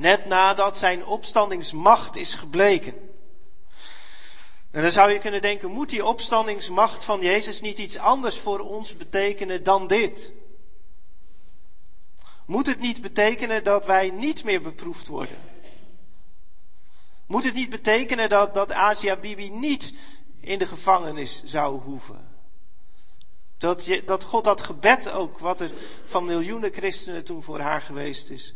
Net 0.00 0.26
nadat 0.26 0.76
zijn 0.76 1.06
opstandingsmacht 1.06 2.16
is 2.16 2.34
gebleken. 2.34 2.94
En 4.70 4.82
dan 4.82 4.90
zou 4.90 5.12
je 5.12 5.18
kunnen 5.18 5.40
denken, 5.40 5.70
moet 5.70 5.88
die 5.88 6.04
opstandingsmacht 6.04 7.04
van 7.04 7.20
Jezus 7.20 7.60
niet 7.60 7.78
iets 7.78 7.98
anders 7.98 8.38
voor 8.38 8.58
ons 8.58 8.96
betekenen 8.96 9.62
dan 9.62 9.86
dit? 9.86 10.32
Moet 12.46 12.66
het 12.66 12.78
niet 12.80 13.00
betekenen 13.00 13.64
dat 13.64 13.86
wij 13.86 14.10
niet 14.10 14.44
meer 14.44 14.60
beproefd 14.62 15.06
worden? 15.06 15.38
Moet 17.26 17.44
het 17.44 17.54
niet 17.54 17.70
betekenen 17.70 18.28
dat, 18.28 18.54
dat 18.54 18.72
Asia 18.72 19.16
Bibi 19.16 19.50
niet 19.50 19.94
in 20.40 20.58
de 20.58 20.66
gevangenis 20.66 21.42
zou 21.44 21.80
hoeven? 21.80 22.28
Dat, 23.58 23.84
je, 23.84 24.04
dat 24.04 24.24
God 24.24 24.44
dat 24.44 24.60
gebed 24.60 25.10
ook, 25.10 25.38
wat 25.38 25.60
er 25.60 25.70
van 26.04 26.24
miljoenen 26.24 26.72
christenen 26.72 27.24
toen 27.24 27.42
voor 27.42 27.60
haar 27.60 27.82
geweest 27.82 28.30
is, 28.30 28.54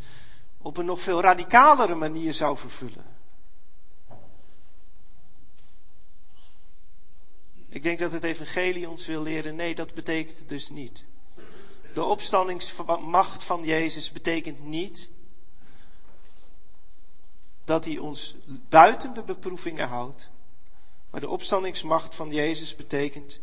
op 0.65 0.77
een 0.77 0.85
nog 0.85 1.01
veel 1.01 1.21
radicalere 1.21 1.95
manier 1.95 2.33
zou 2.33 2.57
vervullen. 2.57 3.05
Ik 7.69 7.83
denk 7.83 7.99
dat 7.99 8.11
het 8.11 8.23
evangelie 8.23 8.89
ons 8.89 9.05
wil 9.05 9.21
leren, 9.21 9.55
nee, 9.55 9.75
dat 9.75 9.93
betekent 9.93 10.37
het 10.37 10.49
dus 10.49 10.69
niet. 10.69 11.05
De 11.93 12.03
opstandingsmacht 12.03 13.43
van 13.43 13.63
Jezus 13.63 14.11
betekent 14.11 14.63
niet 14.63 15.09
dat 17.65 17.85
hij 17.85 17.97
ons 17.97 18.35
buiten 18.69 19.13
de 19.13 19.23
beproevingen 19.23 19.87
houdt. 19.87 20.29
Maar 21.09 21.21
de 21.21 21.29
opstandingsmacht 21.29 22.15
van 22.15 22.31
Jezus 22.31 22.75
betekent 22.75 23.39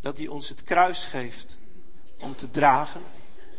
dat 0.00 0.18
hij 0.18 0.28
ons 0.28 0.48
het 0.48 0.64
kruis 0.64 1.06
geeft 1.06 1.58
om 2.18 2.36
te 2.36 2.50
dragen. 2.50 3.02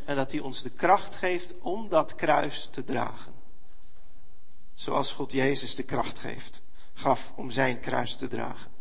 En 0.06 0.16
dat 0.16 0.32
hij 0.32 0.42
ons 0.42 0.62
de 0.62 0.70
kracht 0.70 1.16
geeft 1.16 1.54
om 1.60 1.90
dat 1.90 2.16
kruis 2.16 2.68
te 2.72 2.84
dragen. 2.84 3.34
Zoals 4.74 5.14
God 5.14 5.32
Jezus 5.32 5.76
de 5.76 5.84
kracht 5.84 6.20
geeft, 6.20 6.62
gaf 6.94 7.34
om 7.36 7.52
zijn 7.52 7.80
kruis 7.80 8.16
te 8.16 8.28
dragen. 8.28 8.72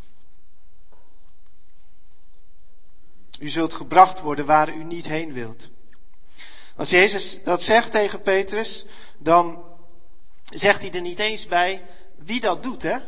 U 3.40 3.48
zult 3.48 3.74
gebracht 3.74 4.20
worden 4.20 4.46
waar 4.46 4.74
u 4.74 4.84
niet 4.84 5.06
heen 5.06 5.32
wilt. 5.32 5.68
Als 6.76 6.90
Jezus 6.90 7.42
dat 7.42 7.62
zegt 7.62 7.92
tegen 7.92 8.22
Petrus, 8.22 8.86
dan 9.18 9.64
zegt 10.44 10.82
hij 10.82 10.92
er 10.92 11.00
niet 11.00 11.18
eens 11.18 11.46
bij 11.46 11.86
wie 12.16 12.40
dat 12.40 12.62
doet, 12.62 12.82
hè? 12.82 12.98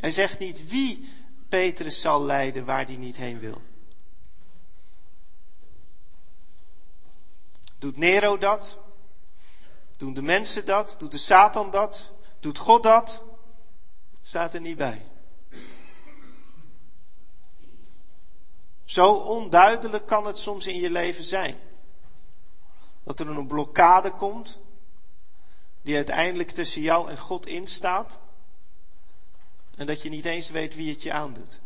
Hij 0.00 0.10
zegt 0.10 0.38
niet 0.38 0.68
wie 0.68 1.08
Petrus 1.48 2.00
zal 2.00 2.24
leiden 2.24 2.64
waar 2.64 2.84
hij 2.84 2.96
niet 2.96 3.16
heen 3.16 3.38
wil. 3.38 3.62
Doet 7.84 7.96
Nero 7.96 8.38
dat? 8.38 8.78
Doen 9.96 10.14
de 10.14 10.22
mensen 10.22 10.64
dat? 10.64 10.96
Doet 10.98 11.12
de 11.12 11.18
Satan 11.18 11.70
dat? 11.70 12.10
Doet 12.40 12.58
God 12.58 12.82
dat? 12.82 13.22
Het 14.16 14.26
staat 14.26 14.54
er 14.54 14.60
niet 14.60 14.76
bij. 14.76 15.06
Zo 18.84 19.12
onduidelijk 19.12 20.06
kan 20.06 20.26
het 20.26 20.38
soms 20.38 20.66
in 20.66 20.80
je 20.80 20.90
leven 20.90 21.24
zijn. 21.24 21.56
Dat 23.02 23.20
er 23.20 23.28
een 23.28 23.46
blokkade 23.46 24.10
komt, 24.10 24.60
die 25.82 25.96
uiteindelijk 25.96 26.50
tussen 26.50 26.82
jou 26.82 27.10
en 27.10 27.18
God 27.18 27.46
instaat, 27.46 28.18
en 29.76 29.86
dat 29.86 30.02
je 30.02 30.08
niet 30.08 30.24
eens 30.24 30.50
weet 30.50 30.74
wie 30.74 30.92
het 30.92 31.02
je 31.02 31.12
aandoet. 31.12 31.60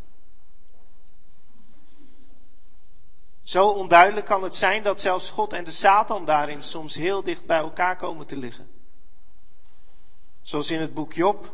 Zo 3.49 3.69
onduidelijk 3.69 4.27
kan 4.27 4.43
het 4.43 4.55
zijn 4.55 4.83
dat 4.83 5.01
zelfs 5.01 5.31
God 5.31 5.53
en 5.53 5.65
de 5.65 5.71
Satan 5.71 6.25
daarin 6.25 6.63
soms 6.63 6.95
heel 6.95 7.23
dicht 7.23 7.47
bij 7.47 7.59
elkaar 7.59 7.97
komen 7.97 8.27
te 8.27 8.37
liggen. 8.37 8.71
Zoals 10.43 10.71
in 10.71 10.81
het 10.81 10.95
boek 10.95 11.13
Job, 11.13 11.53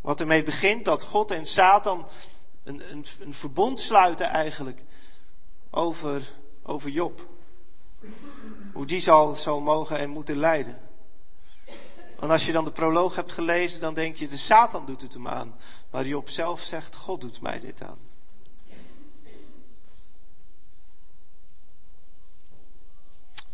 wat 0.00 0.20
ermee 0.20 0.42
begint 0.42 0.84
dat 0.84 1.02
God 1.02 1.30
en 1.30 1.46
Satan 1.46 2.06
een, 2.64 2.90
een, 2.90 3.04
een 3.20 3.34
verbond 3.34 3.80
sluiten 3.80 4.26
eigenlijk 4.26 4.84
over, 5.70 6.22
over 6.62 6.90
Job. 6.90 7.26
Hoe 8.72 8.86
die 8.86 9.00
zal, 9.00 9.36
zal 9.36 9.60
mogen 9.60 9.98
en 9.98 10.10
moeten 10.10 10.36
leiden. 10.36 10.78
Want 12.18 12.32
als 12.32 12.46
je 12.46 12.52
dan 12.52 12.64
de 12.64 12.72
proloog 12.72 13.16
hebt 13.16 13.32
gelezen, 13.32 13.80
dan 13.80 13.94
denk 13.94 14.16
je, 14.16 14.28
de 14.28 14.36
Satan 14.36 14.86
doet 14.86 15.02
het 15.02 15.14
hem 15.14 15.28
aan. 15.28 15.54
Maar 15.90 16.06
Job 16.06 16.28
zelf 16.28 16.60
zegt, 16.60 16.96
God 16.96 17.20
doet 17.20 17.40
mij 17.40 17.60
dit 17.60 17.82
aan. 17.82 17.98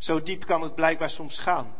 Zo 0.04 0.23
diep 0.23 0.44
kan 0.46 0.62
het 0.62 0.75
blijkbaar 0.75 1.11
soms 1.11 1.38
gaan. 1.38 1.75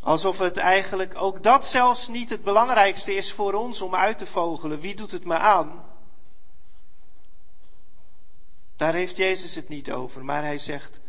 Alsof 0.00 0.38
het 0.38 0.56
eigenlijk 0.56 1.14
ook 1.16 1.42
dat 1.42 1.66
zelfs 1.66 2.08
niet 2.08 2.30
het 2.30 2.44
belangrijkste 2.44 3.14
is 3.14 3.32
voor 3.32 3.52
ons 3.52 3.80
om 3.80 3.94
uit 3.94 4.18
te 4.18 4.26
vogelen. 4.26 4.80
Wie 4.80 4.94
doet 4.94 5.10
het 5.10 5.24
me 5.24 5.38
aan? 5.38 5.84
Daar 8.76 8.92
heeft 8.92 9.16
Jezus 9.16 9.54
het 9.54 9.68
niet 9.68 9.92
over, 9.92 10.24
maar 10.24 10.42
hij 10.42 10.58
zegt, 10.58 11.00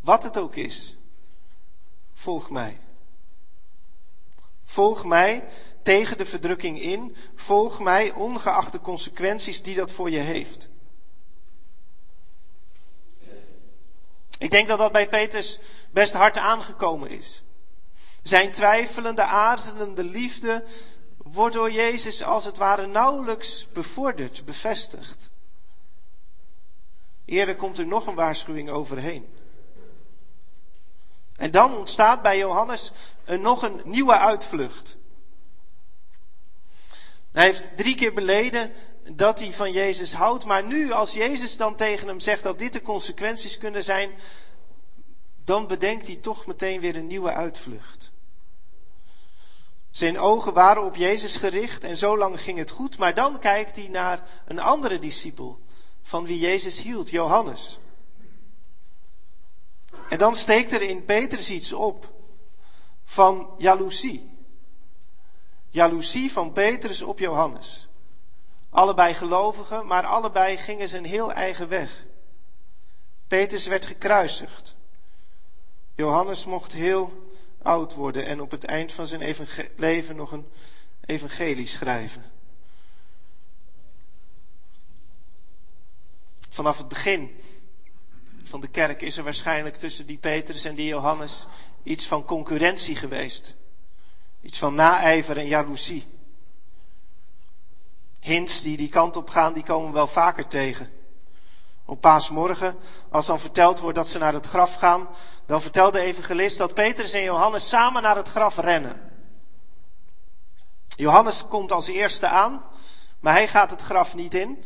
wat 0.00 0.22
het 0.22 0.38
ook 0.38 0.56
is, 0.56 0.96
volg 2.14 2.50
mij. 2.50 2.80
Volg 4.64 5.04
mij 5.04 5.44
tegen 5.82 6.18
de 6.18 6.26
verdrukking 6.26 6.80
in, 6.80 7.16
volg 7.34 7.80
mij 7.80 8.12
ongeacht 8.12 8.72
de 8.72 8.80
consequenties 8.80 9.62
die 9.62 9.74
dat 9.74 9.92
voor 9.92 10.10
je 10.10 10.20
heeft. 10.20 10.70
Ik 14.42 14.50
denk 14.50 14.68
dat 14.68 14.78
dat 14.78 14.92
bij 14.92 15.08
Petrus 15.08 15.58
best 15.90 16.12
hard 16.12 16.38
aangekomen 16.38 17.10
is. 17.10 17.42
Zijn 18.22 18.52
twijfelende, 18.52 19.22
aarzelende 19.22 20.04
liefde 20.04 20.64
wordt 21.16 21.54
door 21.54 21.70
Jezus 21.70 22.22
als 22.22 22.44
het 22.44 22.56
ware 22.56 22.86
nauwelijks 22.86 23.68
bevorderd, 23.72 24.44
bevestigd. 24.44 25.30
Eerder 27.24 27.56
komt 27.56 27.78
er 27.78 27.86
nog 27.86 28.06
een 28.06 28.14
waarschuwing 28.14 28.70
overheen. 28.70 29.26
En 31.36 31.50
dan 31.50 31.76
ontstaat 31.76 32.22
bij 32.22 32.38
Johannes 32.38 32.92
een, 33.24 33.40
nog 33.40 33.62
een 33.62 33.80
nieuwe 33.84 34.18
uitvlucht. 34.18 34.96
Hij 37.32 37.44
heeft 37.44 37.76
drie 37.76 37.94
keer 37.94 38.12
beleden 38.12 38.72
dat 39.10 39.40
hij 39.40 39.52
van 39.52 39.72
Jezus 39.72 40.12
houdt. 40.12 40.44
Maar 40.44 40.64
nu, 40.64 40.92
als 40.92 41.14
Jezus 41.14 41.56
dan 41.56 41.76
tegen 41.76 42.08
hem 42.08 42.20
zegt 42.20 42.42
dat 42.42 42.58
dit 42.58 42.72
de 42.72 42.82
consequenties 42.82 43.58
kunnen 43.58 43.84
zijn, 43.84 44.10
dan 45.44 45.66
bedenkt 45.66 46.06
hij 46.06 46.16
toch 46.16 46.46
meteen 46.46 46.80
weer 46.80 46.96
een 46.96 47.06
nieuwe 47.06 47.32
uitvlucht. 47.32 48.10
Zijn 49.90 50.18
ogen 50.18 50.52
waren 50.52 50.84
op 50.84 50.96
Jezus 50.96 51.36
gericht 51.36 51.84
en 51.84 51.96
zo 51.96 52.18
lang 52.18 52.40
ging 52.40 52.58
het 52.58 52.70
goed, 52.70 52.98
maar 52.98 53.14
dan 53.14 53.38
kijkt 53.38 53.76
hij 53.76 53.88
naar 53.88 54.22
een 54.46 54.58
andere 54.58 54.98
discipel 54.98 55.58
van 56.02 56.26
wie 56.26 56.38
Jezus 56.38 56.82
hield, 56.82 57.10
Johannes. 57.10 57.78
En 60.08 60.18
dan 60.18 60.36
steekt 60.36 60.72
er 60.72 60.82
in 60.82 61.04
Petrus 61.04 61.50
iets 61.50 61.72
op 61.72 62.12
van 63.04 63.54
jaloezie. 63.58 64.31
Jaloezie 65.72 66.32
van 66.32 66.52
Petrus 66.52 67.02
op 67.02 67.18
Johannes. 67.18 67.88
Allebei 68.70 69.14
gelovigen, 69.14 69.86
maar 69.86 70.06
allebei 70.06 70.56
gingen 70.56 70.88
zijn 70.88 71.04
heel 71.04 71.32
eigen 71.32 71.68
weg. 71.68 72.04
Petrus 73.26 73.66
werd 73.66 73.86
gekruisigd. 73.86 74.74
Johannes 75.94 76.44
mocht 76.44 76.72
heel 76.72 77.30
oud 77.62 77.94
worden 77.94 78.26
en 78.26 78.40
op 78.40 78.50
het 78.50 78.64
eind 78.64 78.92
van 78.92 79.06
zijn 79.06 79.34
leven 79.76 80.16
nog 80.16 80.32
een 80.32 80.46
evangelie 81.04 81.66
schrijven. 81.66 82.32
Vanaf 86.48 86.78
het 86.78 86.88
begin 86.88 87.40
van 88.42 88.60
de 88.60 88.68
kerk 88.68 89.02
is 89.02 89.16
er 89.16 89.24
waarschijnlijk 89.24 89.76
tussen 89.76 90.06
die 90.06 90.18
Petrus 90.18 90.64
en 90.64 90.74
die 90.74 90.86
Johannes 90.86 91.46
iets 91.82 92.06
van 92.06 92.24
concurrentie 92.24 92.96
geweest. 92.96 93.56
Iets 94.42 94.58
van 94.58 94.74
naijver 94.74 95.38
en 95.38 95.46
jaloezie. 95.46 96.10
hints 98.20 98.62
die 98.62 98.76
die 98.76 98.88
kant 98.88 99.16
op 99.16 99.30
gaan, 99.30 99.52
die 99.52 99.62
komen 99.62 99.86
we 99.86 99.94
wel 99.94 100.06
vaker 100.06 100.48
tegen. 100.48 100.90
Op 101.84 102.00
paasmorgen, 102.00 102.78
als 103.10 103.26
dan 103.26 103.40
verteld 103.40 103.78
wordt 103.78 103.96
dat 103.96 104.08
ze 104.08 104.18
naar 104.18 104.32
het 104.32 104.46
graf 104.46 104.74
gaan, 104.74 105.08
dan 105.46 105.62
vertelt 105.62 105.92
de 105.92 106.00
evangelist 106.00 106.58
dat 106.58 106.74
Petrus 106.74 107.12
en 107.12 107.22
Johannes 107.22 107.68
samen 107.68 108.02
naar 108.02 108.16
het 108.16 108.28
graf 108.28 108.56
rennen. 108.56 109.10
Johannes 110.96 111.46
komt 111.48 111.72
als 111.72 111.88
eerste 111.88 112.28
aan, 112.28 112.62
maar 113.20 113.32
hij 113.32 113.48
gaat 113.48 113.70
het 113.70 113.80
graf 113.80 114.14
niet 114.14 114.34
in. 114.34 114.64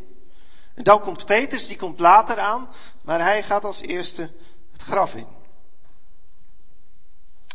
En 0.75 0.85
dan 0.85 1.01
komt 1.01 1.25
Petrus, 1.25 1.69
die 1.69 1.77
komt 1.77 2.01
later 2.01 2.39
aan, 2.39 2.69
maar 3.03 3.21
hij 3.21 3.43
gaat 3.43 3.65
als 3.65 3.81
eerste 3.81 4.33
het 4.73 4.83
graf 4.83 5.15
in. 5.15 5.27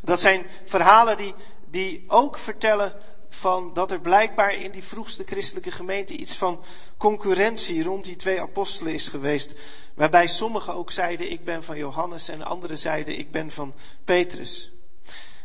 Dat 0.03 0.19
zijn 0.19 0.45
verhalen 0.65 1.17
die, 1.17 1.35
die 1.71 2.03
ook 2.07 2.37
vertellen 2.37 2.93
van 3.29 3.73
dat 3.73 3.91
er 3.91 3.99
blijkbaar 3.99 4.53
in 4.53 4.71
die 4.71 4.83
vroegste 4.83 5.23
christelijke 5.25 5.71
gemeente 5.71 6.17
iets 6.17 6.35
van 6.35 6.63
concurrentie 6.97 7.83
rond 7.83 8.05
die 8.05 8.15
twee 8.15 8.41
apostelen 8.41 8.93
is 8.93 9.07
geweest. 9.07 9.55
Waarbij 9.93 10.27
sommigen 10.27 10.73
ook 10.73 10.91
zeiden 10.91 11.31
ik 11.31 11.43
ben 11.43 11.63
van 11.63 11.77
Johannes 11.77 12.29
en 12.29 12.43
anderen 12.43 12.77
zeiden 12.77 13.19
ik 13.19 13.31
ben 13.31 13.51
van 13.51 13.73
Petrus. 14.03 14.71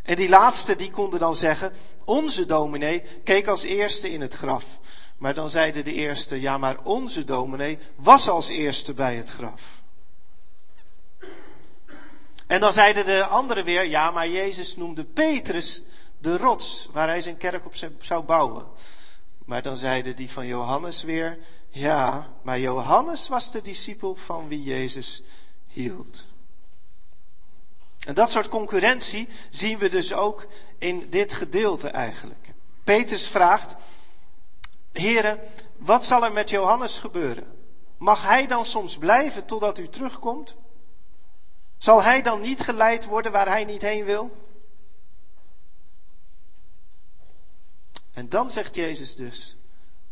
En 0.03 0.17
die 0.17 0.29
laatste 0.29 0.77
die 0.77 0.91
konden 0.91 1.19
dan 1.19 1.35
zeggen, 1.35 1.73
onze 2.05 2.47
dominee 2.47 3.03
keek 3.25 3.47
als 3.47 3.63
eerste 3.63 4.11
in 4.11 4.21
het 4.21 4.35
graf. 4.35 4.65
Maar 5.19 5.35
dan 5.35 5.51
zeiden 5.51 5.85
de 5.85 5.93
eerste, 5.93 6.41
ja 6.41 6.59
maar 6.59 6.79
onze 6.83 7.25
dominee 7.25 7.79
was 7.95 8.29
als 8.29 8.49
eerste 8.49 8.95
bij 8.95 9.17
het 9.17 9.31
graf. 9.31 9.63
En 12.47 12.61
dan 12.61 12.73
zeiden 12.73 13.07
de 13.07 13.25
anderen 13.25 13.65
weer, 13.65 13.85
ja 13.85 14.11
maar 14.11 14.29
Jezus 14.29 14.77
noemde 14.77 15.05
Petrus 15.05 15.83
de 16.27 16.37
rots 16.37 16.89
waar 16.93 17.09
hij 17.09 17.21
zijn 17.21 17.37
kerk 17.37 17.67
op 17.67 17.75
zou 17.99 18.25
bouwen. 18.25 18.67
Maar 19.45 19.63
dan 19.63 19.77
zeiden 19.77 20.17
die 20.17 20.31
van 20.31 20.47
Johannes 20.47 21.03
weer, 21.03 21.39
ja, 21.69 22.31
maar 22.43 22.59
Johannes 22.59 23.29
was 23.29 23.51
de 23.51 23.61
discipel 23.61 24.15
van 24.15 24.49
wie 24.49 24.63
Jezus 24.63 25.23
hield. 25.67 26.27
En 28.01 28.15
dat 28.15 28.31
soort 28.31 28.49
concurrentie 28.49 29.29
zien 29.51 29.79
we 29.79 29.89
dus 29.89 30.13
ook 30.13 30.47
in 30.79 31.11
dit 31.11 31.33
gedeelte 31.33 31.89
eigenlijk. 31.89 32.53
Petrus 32.85 33.29
vraagt, 33.29 33.75
heren, 34.93 35.41
wat 35.77 36.05
zal 36.05 36.25
er 36.25 36.33
met 36.33 36.51
Johannes 36.51 36.99
gebeuren? 36.99 37.55
Mag 37.99 38.23
hij 38.23 38.47
dan 38.47 38.65
soms 38.65 38.99
blijven 38.99 39.45
totdat 39.45 39.79
u 39.79 39.89
terugkomt? 39.89 40.57
Zal 41.79 42.03
hij 42.03 42.23
dan 42.23 42.41
niet 42.41 42.61
geleid 42.61 43.05
worden 43.05 43.33
waar 43.33 43.49
hij 43.49 43.65
niet 43.65 43.83
heen 43.83 44.05
wil? 44.05 44.46
En 48.17 48.29
dan 48.29 48.51
zegt 48.51 48.75
Jezus 48.75 49.17
dus, 49.17 49.57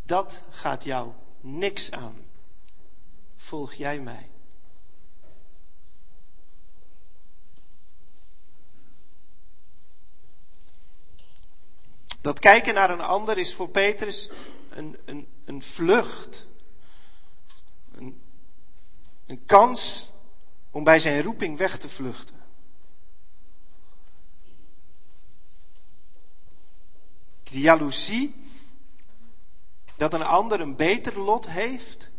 dat 0.02 0.42
gaat 0.50 0.84
jou 0.84 1.12
niks 1.40 1.90
aan. 1.90 2.24
Volg 3.36 3.74
jij 3.74 4.00
mij. 4.00 4.30
Dat 12.20 12.38
kijken 12.38 12.74
naar 12.74 12.90
een 12.90 13.00
ander 13.00 13.38
is 13.38 13.54
voor 13.54 13.68
Petrus 13.68 14.30
een, 14.70 14.98
een, 15.04 15.28
een 15.44 15.62
vlucht. 15.62 16.46
Een, 17.92 18.22
een 19.26 19.44
kans 19.46 20.12
om 20.70 20.84
bij 20.84 20.98
zijn 20.98 21.22
roeping 21.22 21.58
weg 21.58 21.78
te 21.78 21.88
vluchten. 21.88 22.33
Die 27.54 27.62
jaloezie 27.62 28.34
dat 29.96 30.14
een 30.14 30.22
ander 30.22 30.60
een 30.60 30.76
beter 30.76 31.18
lot 31.18 31.46
heeft. 31.48 32.10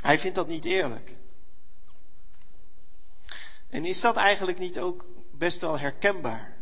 Hij 0.00 0.18
vindt 0.18 0.36
dat 0.36 0.48
niet 0.48 0.64
eerlijk. 0.64 1.16
En 3.68 3.84
is 3.84 4.00
dat 4.00 4.16
eigenlijk 4.16 4.58
niet 4.58 4.78
ook 4.78 5.04
best 5.30 5.60
wel 5.60 5.78
herkenbaar? 5.78 6.56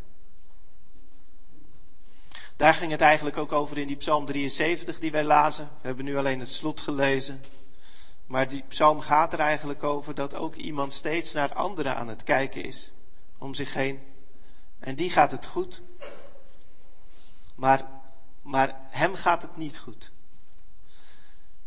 Daar 2.57 2.75
ging 2.75 2.91
het 2.91 3.01
eigenlijk 3.01 3.37
ook 3.37 3.53
over 3.53 3.79
in 3.79 3.87
die 3.87 3.97
Psalm 3.97 4.27
73 4.27 4.99
die 4.99 5.11
wij 5.11 5.25
lazen. 5.25 5.71
We 5.81 5.87
hebben 5.87 6.05
nu 6.05 6.17
alleen 6.17 6.41
het 6.41 6.49
slot 6.49 6.81
gelezen. 6.81 7.41
Maar 8.27 8.49
die 8.49 8.65
psalm 8.69 9.01
gaat 9.01 9.33
er 9.33 9.41
eigenlijk 9.41 9.83
over 9.83 10.15
dat 10.15 10.35
ook 10.35 10.55
iemand 10.55 10.93
steeds 10.93 11.33
naar 11.33 11.55
anderen 11.55 11.97
aan 11.97 12.09
het 12.09 12.23
kijken 12.23 12.65
is 12.65 12.93
om 13.39 13.55
zich 13.55 13.75
heen. 13.75 14.01
En 14.79 14.95
die 14.95 15.11
gaat 15.11 15.31
het 15.31 15.47
goed. 15.47 15.83
Maar, 17.55 17.85
maar 18.43 18.81
hem 18.91 19.15
gaat 19.15 19.43
het 19.43 19.57
niet 19.57 19.79
goed. 19.79 20.13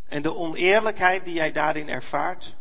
En 0.05 0.21
de 0.21 0.35
oneerlijkheid 0.35 1.25
die 1.25 1.39
hij 1.39 1.51
daarin 1.51 1.89
ervaart, 1.89 2.55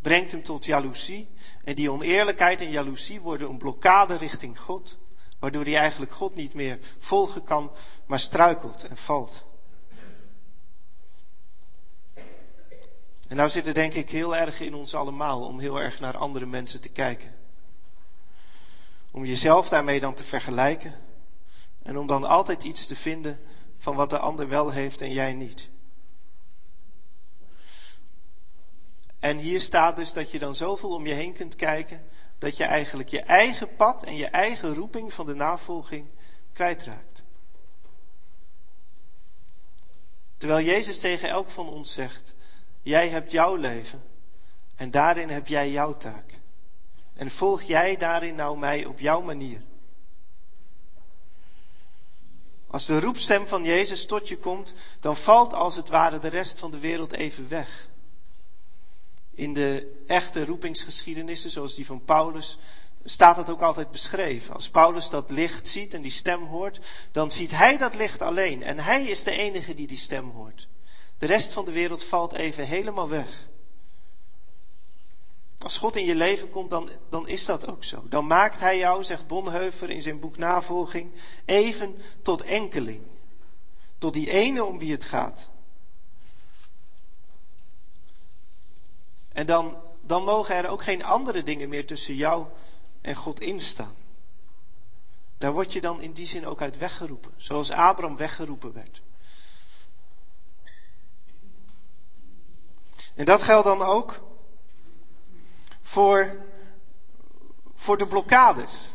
brengt 0.00 0.32
hem 0.32 0.42
tot 0.42 0.64
jaloezie. 0.64 1.28
En 1.64 1.74
die 1.74 1.90
oneerlijkheid 1.90 2.60
en 2.60 2.70
jaloezie 2.70 3.20
worden 3.20 3.48
een 3.48 3.58
blokkade 3.58 4.16
richting 4.16 4.60
God. 4.60 4.98
Waardoor 5.38 5.64
hij 5.64 5.76
eigenlijk 5.76 6.12
God 6.12 6.34
niet 6.34 6.54
meer 6.54 6.78
volgen 6.98 7.44
kan, 7.44 7.70
maar 8.06 8.18
struikelt 8.18 8.84
en 8.84 8.96
valt. 8.96 9.44
En 13.28 13.36
nou 13.36 13.50
zit 13.50 13.66
er 13.66 13.74
denk 13.74 13.94
ik 13.94 14.10
heel 14.10 14.36
erg 14.36 14.60
in 14.60 14.74
ons 14.74 14.94
allemaal 14.94 15.46
om 15.46 15.58
heel 15.58 15.80
erg 15.80 16.00
naar 16.00 16.16
andere 16.16 16.46
mensen 16.46 16.80
te 16.80 16.88
kijken. 16.88 17.34
Om 19.16 19.24
jezelf 19.24 19.68
daarmee 19.68 20.00
dan 20.00 20.14
te 20.14 20.24
vergelijken. 20.24 20.94
En 21.82 21.98
om 21.98 22.06
dan 22.06 22.24
altijd 22.24 22.62
iets 22.62 22.86
te 22.86 22.96
vinden 22.96 23.40
van 23.76 23.96
wat 23.96 24.10
de 24.10 24.18
ander 24.18 24.48
wel 24.48 24.70
heeft 24.70 25.00
en 25.00 25.12
jij 25.12 25.34
niet. 25.34 25.70
En 29.18 29.36
hier 29.36 29.60
staat 29.60 29.96
dus 29.96 30.12
dat 30.12 30.30
je 30.30 30.38
dan 30.38 30.54
zoveel 30.54 30.90
om 30.90 31.06
je 31.06 31.14
heen 31.14 31.32
kunt 31.32 31.56
kijken 31.56 32.08
dat 32.38 32.56
je 32.56 32.64
eigenlijk 32.64 33.08
je 33.08 33.20
eigen 33.20 33.76
pad 33.76 34.04
en 34.04 34.16
je 34.16 34.26
eigen 34.26 34.74
roeping 34.74 35.12
van 35.12 35.26
de 35.26 35.34
navolging 35.34 36.08
kwijtraakt. 36.52 37.24
Terwijl 40.36 40.66
Jezus 40.66 41.00
tegen 41.00 41.28
elk 41.28 41.50
van 41.50 41.68
ons 41.68 41.94
zegt: 41.94 42.34
Jij 42.82 43.08
hebt 43.08 43.32
jouw 43.32 43.54
leven 43.54 44.02
en 44.74 44.90
daarin 44.90 45.28
heb 45.28 45.46
jij 45.46 45.70
jouw 45.70 45.92
taak. 45.92 46.44
En 47.16 47.30
volg 47.30 47.62
jij 47.62 47.96
daarin 47.96 48.34
nou 48.34 48.58
mij 48.58 48.84
op 48.84 49.00
jouw 49.00 49.20
manier. 49.20 49.60
Als 52.66 52.86
de 52.86 53.00
roepstem 53.00 53.46
van 53.46 53.64
Jezus 53.64 54.06
tot 54.06 54.28
je 54.28 54.38
komt, 54.38 54.74
dan 55.00 55.16
valt 55.16 55.54
als 55.54 55.76
het 55.76 55.88
ware 55.88 56.18
de 56.18 56.28
rest 56.28 56.58
van 56.58 56.70
de 56.70 56.78
wereld 56.78 57.12
even 57.12 57.48
weg. 57.48 57.88
In 59.34 59.54
de 59.54 60.02
echte 60.06 60.44
roepingsgeschiedenissen, 60.44 61.50
zoals 61.50 61.74
die 61.74 61.86
van 61.86 62.04
Paulus, 62.04 62.58
staat 63.04 63.36
het 63.36 63.50
ook 63.50 63.60
altijd 63.60 63.90
beschreven. 63.90 64.54
Als 64.54 64.70
Paulus 64.70 65.10
dat 65.10 65.30
licht 65.30 65.68
ziet 65.68 65.94
en 65.94 66.02
die 66.02 66.10
stem 66.10 66.44
hoort, 66.44 66.80
dan 67.12 67.30
ziet 67.30 67.50
hij 67.50 67.76
dat 67.76 67.94
licht 67.94 68.22
alleen. 68.22 68.62
En 68.62 68.78
hij 68.78 69.04
is 69.04 69.22
de 69.22 69.30
enige 69.30 69.74
die 69.74 69.86
die 69.86 69.96
stem 69.96 70.30
hoort. 70.30 70.68
De 71.18 71.26
rest 71.26 71.52
van 71.52 71.64
de 71.64 71.72
wereld 71.72 72.04
valt 72.04 72.32
even 72.32 72.66
helemaal 72.66 73.08
weg. 73.08 73.48
Als 75.66 75.78
God 75.78 75.96
in 75.96 76.04
je 76.04 76.14
leven 76.14 76.50
komt, 76.50 76.70
dan, 76.70 76.90
dan 77.08 77.28
is 77.28 77.44
dat 77.44 77.66
ook 77.66 77.84
zo. 77.84 78.02
Dan 78.08 78.26
maakt 78.26 78.60
Hij 78.60 78.78
jou, 78.78 79.04
zegt 79.04 79.26
Bonheuver 79.26 79.90
in 79.90 80.02
zijn 80.02 80.20
boek 80.20 80.36
Navolging, 80.36 81.12
even 81.44 81.96
tot 82.22 82.42
enkeling. 82.42 83.02
Tot 83.98 84.14
die 84.14 84.30
ene 84.30 84.64
om 84.64 84.78
wie 84.78 84.92
het 84.92 85.04
gaat. 85.04 85.50
En 89.32 89.46
dan, 89.46 89.76
dan 90.00 90.24
mogen 90.24 90.54
er 90.54 90.68
ook 90.68 90.82
geen 90.82 91.04
andere 91.04 91.42
dingen 91.42 91.68
meer 91.68 91.86
tussen 91.86 92.14
jou 92.14 92.46
en 93.00 93.14
God 93.14 93.40
instaan. 93.40 93.94
Daar 95.38 95.52
word 95.52 95.72
je 95.72 95.80
dan 95.80 96.00
in 96.00 96.12
die 96.12 96.26
zin 96.26 96.46
ook 96.46 96.62
uit 96.62 96.78
weggeroepen, 96.78 97.32
zoals 97.36 97.70
Abraham 97.70 98.16
weggeroepen 98.16 98.72
werd. 98.72 99.02
En 103.14 103.24
dat 103.24 103.42
geldt 103.42 103.66
dan 103.66 103.82
ook 103.82 104.20
voor, 105.86 106.36
voor 107.74 107.98
de 107.98 108.06
blokkades. 108.06 108.94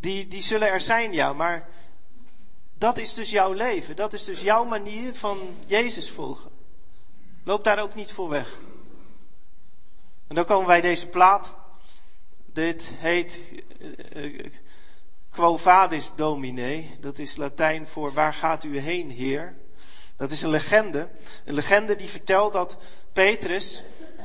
Die, 0.00 0.26
die 0.26 0.42
zullen 0.42 0.68
er 0.68 0.80
zijn, 0.80 1.12
ja, 1.12 1.32
maar 1.32 1.68
dat 2.74 2.98
is 2.98 3.14
dus 3.14 3.30
jouw 3.30 3.52
leven. 3.52 3.96
Dat 3.96 4.12
is 4.12 4.24
dus 4.24 4.40
jouw 4.40 4.64
manier 4.64 5.14
van 5.14 5.56
Jezus 5.66 6.10
volgen. 6.10 6.50
Loop 7.44 7.64
daar 7.64 7.78
ook 7.78 7.94
niet 7.94 8.12
voor 8.12 8.28
weg. 8.28 8.58
En 10.26 10.34
dan 10.34 10.44
komen 10.44 10.66
wij 10.66 10.80
deze 10.80 11.06
plaat. 11.06 11.54
Dit 12.46 12.92
heet 12.94 13.42
uh, 14.16 14.46
Quo 15.30 15.56
Vadis 15.56 16.12
Domine. 16.14 16.86
Dat 17.00 17.18
is 17.18 17.36
Latijn 17.36 17.86
voor 17.86 18.12
waar 18.12 18.34
gaat 18.34 18.64
u 18.64 18.78
heen, 18.78 19.10
Heer? 19.10 19.56
Dat 20.16 20.30
is 20.30 20.42
een 20.42 20.50
legende. 20.50 21.08
Een 21.44 21.54
legende 21.54 21.96
die 21.96 22.08
vertelt 22.08 22.52
dat 22.52 22.76
Petrus, 23.12 23.84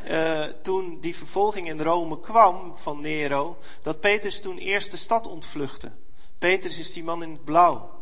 uh, 0.10 0.44
toen 0.62 1.00
die 1.02 1.16
vervolging 1.16 1.68
in 1.68 1.82
Rome 1.82 2.20
kwam 2.20 2.78
van 2.78 3.02
Nero, 3.02 3.58
dat 3.82 4.00
Petrus 4.00 4.42
toen 4.42 4.58
eerst 4.58 4.92
de 4.92 4.98
stad 4.98 5.28
ontvluchtte. 5.28 5.92
Petrus 6.38 6.80
is 6.80 6.94
die 6.94 7.04
man 7.04 7.24
in 7.24 7.32
het 7.32 7.44
blauw. 7.44 8.02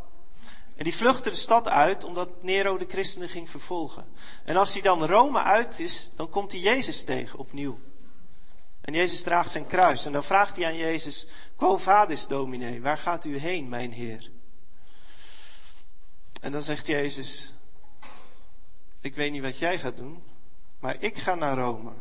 En 0.76 0.84
die 0.84 0.96
vluchtte 0.96 1.30
de 1.30 1.36
stad 1.36 1.68
uit 1.68 2.04
omdat 2.04 2.44
Nero 2.44 2.78
de 2.78 2.86
christenen 2.88 3.30
ging 3.30 3.50
vervolgen. 3.50 4.06
En 4.44 4.58
als 4.58 4.74
hij 4.74 4.82
dan 4.82 5.06
Rome 5.06 5.40
uit 5.40 5.80
is, 5.80 6.10
dan 6.16 6.30
komt 6.30 6.52
hij 6.52 6.62
Jezus 6.62 7.04
tegen 7.04 7.40
opnieuw. 7.40 7.80
En 8.82 8.94
Jezus 8.94 9.24
draagt 9.24 9.52
zijn 9.52 9.68
kruis. 9.68 10.06
En 10.06 10.12
dan 10.12 10.24
vraagt 10.24 10.56
hij 10.56 10.66
aan 10.66 10.78
Jezus: 10.78 11.28
Quo 11.56 11.78
vadis, 11.78 12.28
dominee, 12.28 12.82
waar 12.82 12.98
gaat 12.98 13.26
u 13.26 13.38
heen, 13.38 13.70
mijn 13.70 13.92
Heer? 13.92 14.32
En 16.42 16.52
dan 16.52 16.62
zegt 16.62 16.88
Jezus: 16.88 17.54
Ik 19.02 19.16
weet 19.16 19.32
niet 19.32 19.42
wat 19.42 19.58
jij 19.58 19.80
gaat 19.80 19.98
doen, 19.98 20.24
maar 20.82 20.96
ik 21.00 21.18
ga 21.18 21.36
naar 21.36 21.58
Rome 21.58 21.92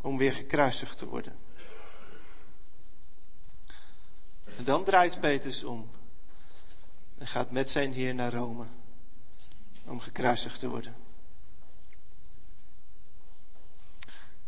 om 0.00 0.16
weer 0.16 0.32
gekruisigd 0.32 0.98
te 0.98 1.06
worden. 1.06 1.36
En 4.56 4.64
dan 4.64 4.84
draait 4.84 5.20
Petrus 5.20 5.64
om 5.64 5.90
en 7.18 7.26
gaat 7.26 7.50
met 7.50 7.70
zijn 7.70 7.92
Heer 7.92 8.14
naar 8.14 8.32
Rome 8.32 8.66
om 9.84 10.00
gekruisigd 10.00 10.60
te 10.60 10.68
worden. 10.68 10.96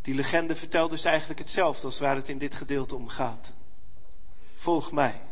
Die 0.01 0.14
legende 0.14 0.57
vertelt 0.57 0.90
dus 0.90 1.05
eigenlijk 1.05 1.38
hetzelfde 1.38 1.87
als 1.87 1.99
waar 1.99 2.16
het 2.16 2.29
in 2.29 2.38
dit 2.38 2.55
gedeelte 2.55 2.94
om 2.94 3.09
gaat. 3.09 3.53
Volg 4.55 4.92
mij. 4.92 5.22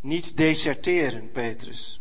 Niet 0.00 0.36
deserteren, 0.36 1.32
Petrus. 1.32 2.00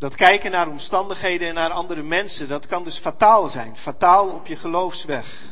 Dat 0.00 0.14
kijken 0.14 0.50
naar 0.50 0.68
omstandigheden 0.68 1.48
en 1.48 1.54
naar 1.54 1.70
andere 1.70 2.02
mensen, 2.02 2.48
dat 2.48 2.66
kan 2.66 2.84
dus 2.84 2.98
fataal 2.98 3.48
zijn. 3.48 3.76
Fataal 3.76 4.28
op 4.28 4.46
je 4.46 4.56
geloofsweg. 4.56 5.48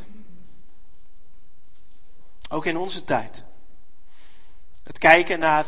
Ook 2.51 2.67
in 2.67 2.77
onze 2.77 3.05
tijd. 3.05 3.45
Het 4.83 4.99
kijken 4.99 5.39
naar 5.39 5.67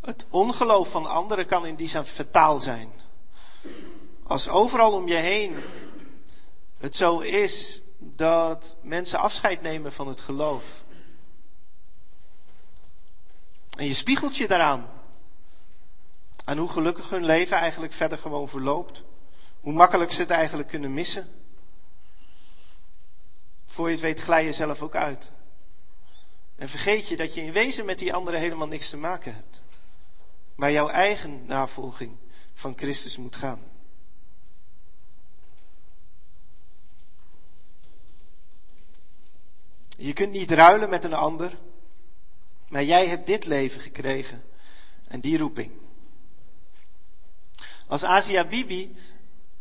het 0.00 0.26
ongeloof 0.30 0.90
van 0.90 1.06
anderen 1.06 1.46
kan 1.46 1.66
in 1.66 1.74
die 1.74 1.88
zin 1.88 2.04
fataal 2.04 2.58
zijn. 2.58 2.92
Als 4.22 4.48
overal 4.48 4.92
om 4.92 5.08
je 5.08 5.16
heen 5.16 5.62
het 6.78 6.96
zo 6.96 7.18
is 7.18 7.82
dat 7.98 8.76
mensen 8.82 9.18
afscheid 9.18 9.62
nemen 9.62 9.92
van 9.92 10.08
het 10.08 10.20
geloof. 10.20 10.84
En 13.76 13.86
je 13.86 13.94
spiegelt 13.94 14.36
je 14.36 14.48
daaraan. 14.48 14.88
Aan 16.44 16.58
hoe 16.58 16.68
gelukkig 16.68 17.10
hun 17.10 17.24
leven 17.24 17.56
eigenlijk 17.56 17.92
verder 17.92 18.18
gewoon 18.18 18.48
verloopt. 18.48 19.02
Hoe 19.60 19.72
makkelijk 19.72 20.12
ze 20.12 20.20
het 20.20 20.30
eigenlijk 20.30 20.68
kunnen 20.68 20.94
missen. 20.94 21.28
Voor 23.66 23.86
je 23.86 23.92
het 23.92 24.02
weet 24.02 24.20
glij 24.20 24.44
je 24.44 24.52
zelf 24.52 24.82
ook 24.82 24.94
uit. 24.94 25.32
En 26.56 26.68
vergeet 26.68 27.08
je 27.08 27.16
dat 27.16 27.34
je 27.34 27.40
in 27.40 27.52
wezen 27.52 27.84
met 27.84 27.98
die 27.98 28.14
anderen 28.14 28.40
helemaal 28.40 28.68
niks 28.68 28.90
te 28.90 28.96
maken 28.96 29.34
hebt. 29.34 29.62
Maar 30.54 30.72
jouw 30.72 30.88
eigen 30.88 31.46
navolging 31.46 32.16
van 32.54 32.72
Christus 32.76 33.16
moet 33.16 33.36
gaan. 33.36 33.62
Je 39.96 40.12
kunt 40.12 40.32
niet 40.32 40.50
ruilen 40.50 40.88
met 40.90 41.04
een 41.04 41.14
ander, 41.14 41.58
maar 42.68 42.84
jij 42.84 43.06
hebt 43.06 43.26
dit 43.26 43.46
leven 43.46 43.80
gekregen 43.80 44.44
en 45.08 45.20
die 45.20 45.38
roeping. 45.38 45.70
Als 47.86 48.04
Asia 48.04 48.44
Bibi 48.44 48.96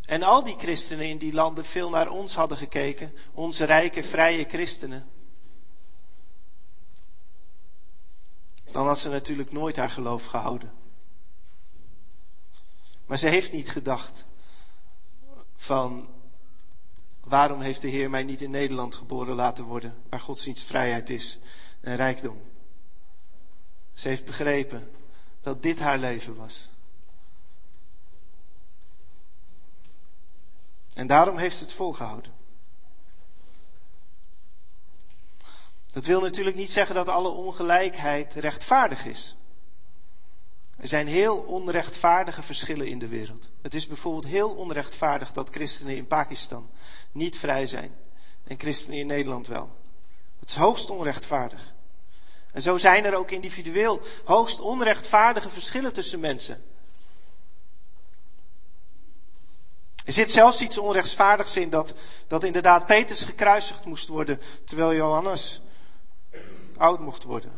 en 0.06 0.24
al 0.24 0.44
die 0.44 0.58
christenen 0.58 1.10
in 1.10 1.18
die 1.18 1.34
landen 1.34 1.66
veel 1.66 1.90
naar 1.90 2.10
ons 2.10 2.36
hadden 2.36 2.58
gekeken, 2.58 3.14
onze 3.34 3.66
rijke, 3.66 4.04
vrije 4.04 4.46
christenen, 4.48 5.10
dan 8.72 8.88
had 8.88 9.00
ze 9.00 9.10
natuurlijk 9.10 9.52
nooit 9.52 9.76
haar 9.76 9.90
geloof 9.90 10.26
gehouden. 10.26 10.72
Maar 13.06 13.18
ze 13.18 13.28
heeft 13.28 13.52
niet 13.52 13.70
gedacht 13.70 14.26
van 15.56 16.10
waarom 17.24 17.62
heeft 17.62 17.82
de 17.82 17.88
Heer 17.88 18.10
mij 18.10 18.24
niet 18.24 18.42
in 18.42 18.52
Nederland 18.52 18.96
geboren 18.96 19.36
laten 19.36 19.64
worden, 19.64 19.96
waar 20.10 20.20
godsdienstvrijheid 20.20 21.10
is 21.10 21.40
en 21.82 21.96
rijkdom. 21.96 22.42
Ze 23.94 24.08
heeft 24.08 24.26
begrepen 24.26 24.92
dat 25.42 25.64
dit 25.64 25.80
haar 25.80 25.98
leven 25.98 26.36
was. 26.36 26.70
En 30.94 31.08
daarom 31.08 31.38
heeft 31.38 31.60
het 31.60 31.74
volgehouden. 31.74 32.32
Dat 35.94 36.06
wil 36.06 36.22
natuurlijk 36.22 36.56
niet 36.56 36.72
zeggen 36.72 36.96
dat 36.96 37.08
alle 37.08 37.30
ongelijkheid 37.30 38.34
rechtvaardig 38.34 39.06
is. 39.06 39.36
Er 40.78 40.88
zijn 40.88 41.08
heel 41.08 41.38
onrechtvaardige 41.38 42.42
verschillen 42.42 42.88
in 42.88 43.00
de 43.00 43.08
wereld. 43.08 43.50
Het 43.62 43.74
is 43.74 43.88
bijvoorbeeld 43.88 44.26
heel 44.26 44.50
onrechtvaardig 44.50 45.32
dat 45.32 45.50
christenen 45.50 45.96
in 45.96 46.08
Pakistan 46.08 46.70
niet 47.12 47.38
vrij 47.38 47.68
zijn 47.68 47.96
en 48.44 48.60
christenen 48.60 49.00
in 49.00 49.08
Nederland 49.08 49.48
wel. 49.48 49.70
Het 50.40 50.50
is 50.50 50.56
hoogst 50.56 50.90
onrechtvaardig. 50.90 51.74
En 52.52 52.62
zo 52.62 52.78
zijn 52.78 53.06
er 53.06 53.16
ook 53.16 53.32
individueel 53.32 54.02
hoogst 54.24 54.60
onrechtvaardige 54.60 55.50
verschillen 55.50 55.94
tussen 55.94 56.20
mensen. 56.20 56.64
Er 60.06 60.14
zit 60.14 60.32
zelfs 60.32 60.62
iets 60.62 60.78
onrechtvaardigs 60.78 61.58
in 61.58 61.70
dat, 61.70 61.94
dat 62.28 62.44
inderdaad 62.44 62.86
Petrus 62.86 63.24
gekruisigd 63.24 63.86
moest 63.86 64.08
worden, 64.08 64.40
terwijl 64.64 64.94
Johannes 64.94 65.62
oud 66.78 67.00
mocht 67.00 67.24
worden. 67.24 67.52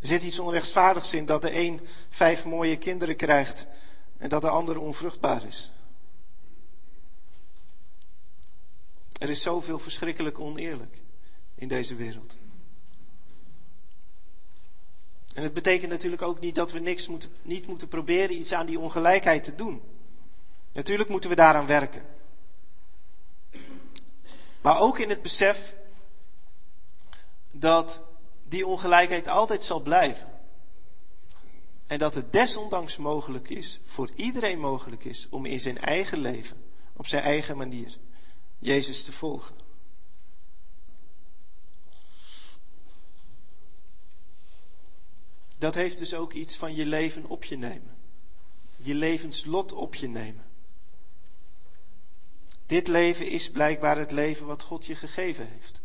Er 0.00 0.06
zit 0.06 0.22
iets 0.22 0.38
onrechtvaardigs 0.38 1.14
in 1.14 1.26
dat 1.26 1.42
de 1.42 1.56
een 1.58 1.80
vijf 2.08 2.44
mooie 2.44 2.76
kinderen 2.76 3.16
krijgt 3.16 3.66
en 4.18 4.28
dat 4.28 4.42
de 4.42 4.48
ander 4.48 4.78
onvruchtbaar 4.78 5.46
is. 5.46 5.70
Er 9.18 9.30
is 9.30 9.42
zoveel 9.42 9.78
verschrikkelijk 9.78 10.38
oneerlijk 10.38 11.02
in 11.54 11.68
deze 11.68 11.94
wereld. 11.94 12.36
En 15.40 15.46
het 15.46 15.54
betekent 15.54 15.90
natuurlijk 15.90 16.22
ook 16.22 16.40
niet 16.40 16.54
dat 16.54 16.72
we 16.72 16.78
niks 16.78 17.08
moeten, 17.08 17.30
niet 17.42 17.66
moeten 17.66 17.88
proberen 17.88 18.36
iets 18.36 18.52
aan 18.52 18.66
die 18.66 18.78
ongelijkheid 18.78 19.44
te 19.44 19.54
doen. 19.54 19.82
Natuurlijk 20.72 21.08
moeten 21.08 21.30
we 21.30 21.36
daaraan 21.36 21.66
werken. 21.66 22.02
Maar 24.60 24.80
ook 24.80 24.98
in 24.98 25.08
het 25.08 25.22
besef 25.22 25.74
dat 27.50 28.02
die 28.44 28.66
ongelijkheid 28.66 29.26
altijd 29.26 29.64
zal 29.64 29.80
blijven. 29.80 30.28
En 31.86 31.98
dat 31.98 32.14
het 32.14 32.32
desondanks 32.32 32.96
mogelijk 32.96 33.50
is, 33.50 33.80
voor 33.84 34.10
iedereen 34.14 34.58
mogelijk 34.58 35.04
is, 35.04 35.26
om 35.30 35.46
in 35.46 35.60
zijn 35.60 35.78
eigen 35.78 36.18
leven, 36.18 36.64
op 36.96 37.06
zijn 37.06 37.22
eigen 37.22 37.56
manier, 37.56 37.96
Jezus 38.58 39.04
te 39.04 39.12
volgen. 39.12 39.59
Dat 45.60 45.74
heeft 45.74 45.98
dus 45.98 46.14
ook 46.14 46.32
iets 46.32 46.56
van 46.56 46.74
je 46.74 46.86
leven 46.86 47.26
op 47.26 47.44
je 47.44 47.56
nemen. 47.56 47.96
Je 48.76 48.94
levenslot 48.94 49.72
op 49.72 49.94
je 49.94 50.08
nemen. 50.08 50.44
Dit 52.66 52.88
leven 52.88 53.28
is 53.28 53.50
blijkbaar 53.50 53.98
het 53.98 54.10
leven 54.10 54.46
wat 54.46 54.62
God 54.62 54.86
je 54.86 54.94
gegeven 54.94 55.48
heeft. 55.48 55.80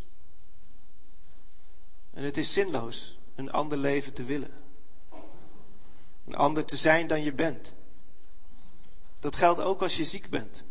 En 2.13 2.23
het 2.23 2.37
is 2.37 2.53
zinloos 2.53 3.17
een 3.35 3.51
ander 3.51 3.77
leven 3.77 4.13
te 4.13 4.23
willen. 4.23 4.51
Een 6.25 6.35
ander 6.35 6.65
te 6.65 6.75
zijn 6.75 7.07
dan 7.07 7.23
je 7.23 7.33
bent. 7.33 7.73
Dat 9.19 9.35
geldt 9.35 9.61
ook 9.61 9.81
als 9.81 9.97
je 9.97 10.05
ziek 10.05 10.29
bent. 10.29 10.63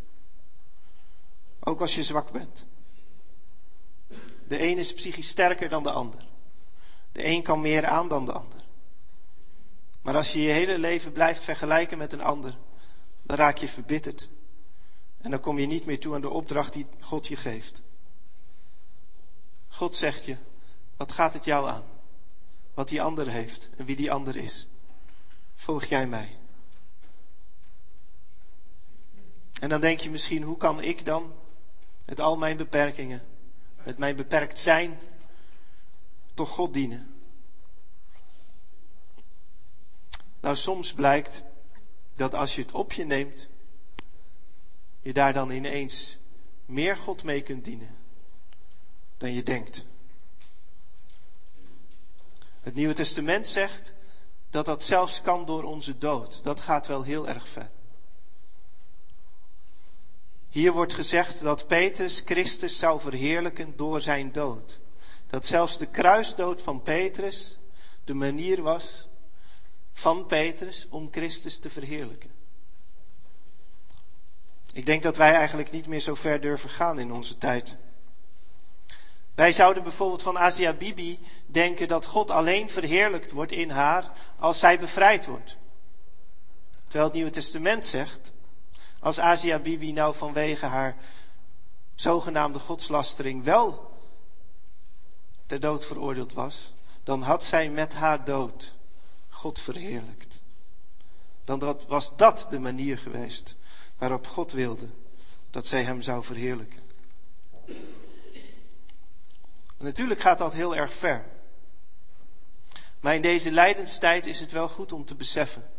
Ook 1.61 1.81
als 1.81 1.95
je 1.95 2.03
zwak 2.03 2.33
bent. 2.33 2.67
De 4.49 4.63
een 4.63 4.79
is 4.79 4.95
psychisch 4.95 5.29
sterker 5.29 5.69
dan 5.69 5.83
de 5.83 5.93
ander. 5.93 6.27
De 7.13 7.27
een 7.27 7.43
kan 7.43 7.61
meer 7.61 7.87
aan 7.87 8.09
dan 8.09 8.25
de 8.25 8.33
ander. 8.33 8.64
Maar 10.05 10.17
als 10.17 10.33
je 10.33 10.43
je 10.43 10.53
hele 10.53 10.79
leven 10.79 11.13
blijft 11.13 11.45
vergelijken 11.45 11.99
met 11.99 12.13
een 12.13 12.21
ander, 12.21 12.57
dan 13.23 13.37
raak 13.37 13.57
je 13.59 13.69
verbitterd. 13.69 14.29
En 15.21 15.31
dan 15.31 15.41
kom 15.41 15.59
je 15.59 15.67
niet 15.67 15.87
meer 15.87 16.01
toe 16.01 16.15
aan 16.15 16.21
de 16.21 16.31
opdracht 16.31 16.73
die 16.73 16.87
God 17.01 17.27
je 17.27 17.37
geeft. 17.37 17.83
God 19.69 19.95
zegt 19.95 20.25
je, 20.25 20.37
wat 20.97 21.13
gaat 21.13 21.33
het 21.33 21.45
jou 21.45 21.69
aan? 21.69 21.85
Wat 22.75 22.89
die 22.89 23.03
ander 23.03 23.29
heeft 23.29 23.71
en 23.77 23.85
wie 23.85 23.97
die 23.97 24.13
ander 24.13 24.37
is. 24.37 24.67
Volg 25.55 25.85
jij 25.85 26.07
mij? 26.07 26.37
En 29.61 29.69
dan 29.69 29.81
denk 29.81 30.01
je 30.01 30.11
misschien, 30.11 30.43
hoe 30.43 30.57
kan 30.57 30.83
ik 30.83 31.05
dan 31.05 31.33
met 32.05 32.21
al 32.21 32.37
mijn 32.37 32.57
beperkingen, 32.57 33.23
met 33.85 33.99
mijn 33.99 34.17
beperkt 34.17 34.59
zijn, 34.59 34.99
toch 36.35 36.51
God 36.51 36.75
dienen? 36.75 37.14
Nou, 40.45 40.57
soms 40.57 40.93
blijkt 40.93 41.43
dat 42.15 42.35
als 42.35 42.55
je 42.55 42.63
het 42.63 42.73
op 42.73 42.93
je 42.93 43.05
neemt, 43.05 43.49
je 45.01 45.13
daar 45.13 45.33
dan 45.33 45.51
ineens 45.51 46.19
meer 46.67 46.97
God 46.97 47.23
mee 47.23 47.43
kunt 47.43 47.65
dienen 47.65 47.97
dan 49.17 49.33
je 49.33 49.43
denkt. 49.43 49.85
Het 52.61 52.75
Nieuwe 52.75 52.95
Testament 52.95 53.47
zegt 53.47 53.95
dat 54.51 54.67
dat 54.67 54.83
zelfs 54.83 55.23
kan 55.23 55.45
door 55.45 55.63
onze 55.63 55.99
dood. 55.99 56.43
Dat 56.43 56.61
gaat 56.61 56.87
wel 56.87 57.03
heel 57.03 57.29
erg 57.29 57.49
ver. 57.49 57.71
Hier 60.51 60.73
wordt 60.73 60.95
gezegd 60.95 61.41
dat 61.41 61.67
Petrus 61.67 62.23
Christus 62.25 62.79
zou 62.79 63.01
verheerlijken 63.01 63.77
door 63.77 64.01
zijn 64.01 64.33
dood. 64.33 64.81
Dat 65.27 65.47
zelfs 65.47 65.79
de 65.79 65.87
kruisdood 65.87 66.63
van 66.63 66.83
Petrus 66.83 67.59
de 68.05 68.15
manier 68.15 68.63
was 68.63 69.09
van 69.95 70.27
Petrus 70.27 70.87
om 70.91 71.09
Christus 71.11 71.59
te 71.59 71.71
verheerlijken. 71.71 72.31
Ik 74.73 74.87
denk 74.87 75.03
dat 75.03 75.17
wij 75.17 75.35
eigenlijk 75.35 75.71
niet 75.71 75.87
meer 75.87 76.01
zo 76.01 76.15
ver 76.15 76.41
durven 76.41 76.71
gaan 76.71 76.99
in 76.99 77.13
onze 77.13 77.39
tijd. 77.39 77.77
Wij 79.35 79.53
zouden 79.53 79.83
bijvoorbeeld 79.83 80.23
van 80.23 80.39
Asia 80.39 80.73
Bibi 80.73 81.19
denken 81.47 81.89
dat 81.89 82.07
God 82.07 82.31
alleen 82.31 82.71
verheerlijkt 82.71 83.31
wordt 83.31 83.53
in 83.53 83.71
haar 83.71 84.13
als 84.39 84.59
zij 84.59 84.79
bevrijd 84.79 85.27
wordt. 85.27 85.57
Terwijl 86.83 87.05
het 87.05 87.15
Nieuwe 87.15 87.31
Testament 87.31 87.85
zegt, 87.85 88.33
als 89.01 89.19
Asia 89.19 89.59
Bibi 89.59 89.93
nou 89.93 90.15
vanwege 90.15 90.67
haar 90.67 90.97
zogenaamde 91.95 92.59
godslastering 92.59 93.45
wel 93.45 93.93
ter 95.47 95.61
dood 95.61 95.87
veroordeeld 95.87 96.33
was, 96.33 96.73
dan 97.03 97.23
had 97.23 97.45
zij 97.45 97.69
met 97.69 97.95
haar 97.95 98.25
dood 98.25 98.75
God 99.45 99.61
verheerlijkt. 99.61 100.43
Dan 101.45 101.79
was 101.89 102.17
dat 102.17 102.47
de 102.51 102.59
manier 102.59 102.99
geweest 102.99 103.57
waarop 103.99 104.27
God 104.27 104.53
wilde 104.53 104.87
dat 105.51 105.67
zij 105.67 105.83
hem 105.83 106.03
zou 106.03 106.25
verheerlijken. 106.25 106.83
natuurlijk 109.77 110.21
gaat 110.21 110.39
dat 110.39 110.53
heel 110.53 110.77
erg 110.77 110.93
ver. 110.93 111.25
Maar 113.01 113.15
in 113.15 113.23
deze 113.23 113.51
lijdenstijd 113.51 114.27
is 114.27 114.41
het 114.41 114.53
wel 114.53 114.69
goed 114.69 114.93
om 114.93 115.05
te 115.05 115.15
beseffen 115.15 115.71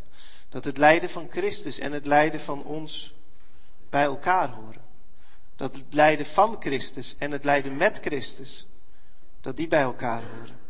dat 0.50 0.66
het 0.66 0.78
lijden 0.78 1.10
van 1.10 1.28
Christus 1.30 1.80
en 1.80 1.92
het 1.92 2.06
lijden 2.06 2.40
van 2.40 2.64
ons 2.64 3.14
bij 3.90 4.04
elkaar 4.04 4.50
horen. 4.50 4.82
Dat 5.56 5.76
het 5.76 5.94
lijden 5.94 6.26
van 6.26 6.56
Christus 6.60 7.16
en 7.18 7.32
het 7.32 7.44
lijden 7.44 7.78
met 7.78 8.00
Christus, 8.00 8.68
dat 9.42 9.58
die 9.58 9.68
bij 9.68 9.82
elkaar 9.82 10.22
horen. 10.22 10.65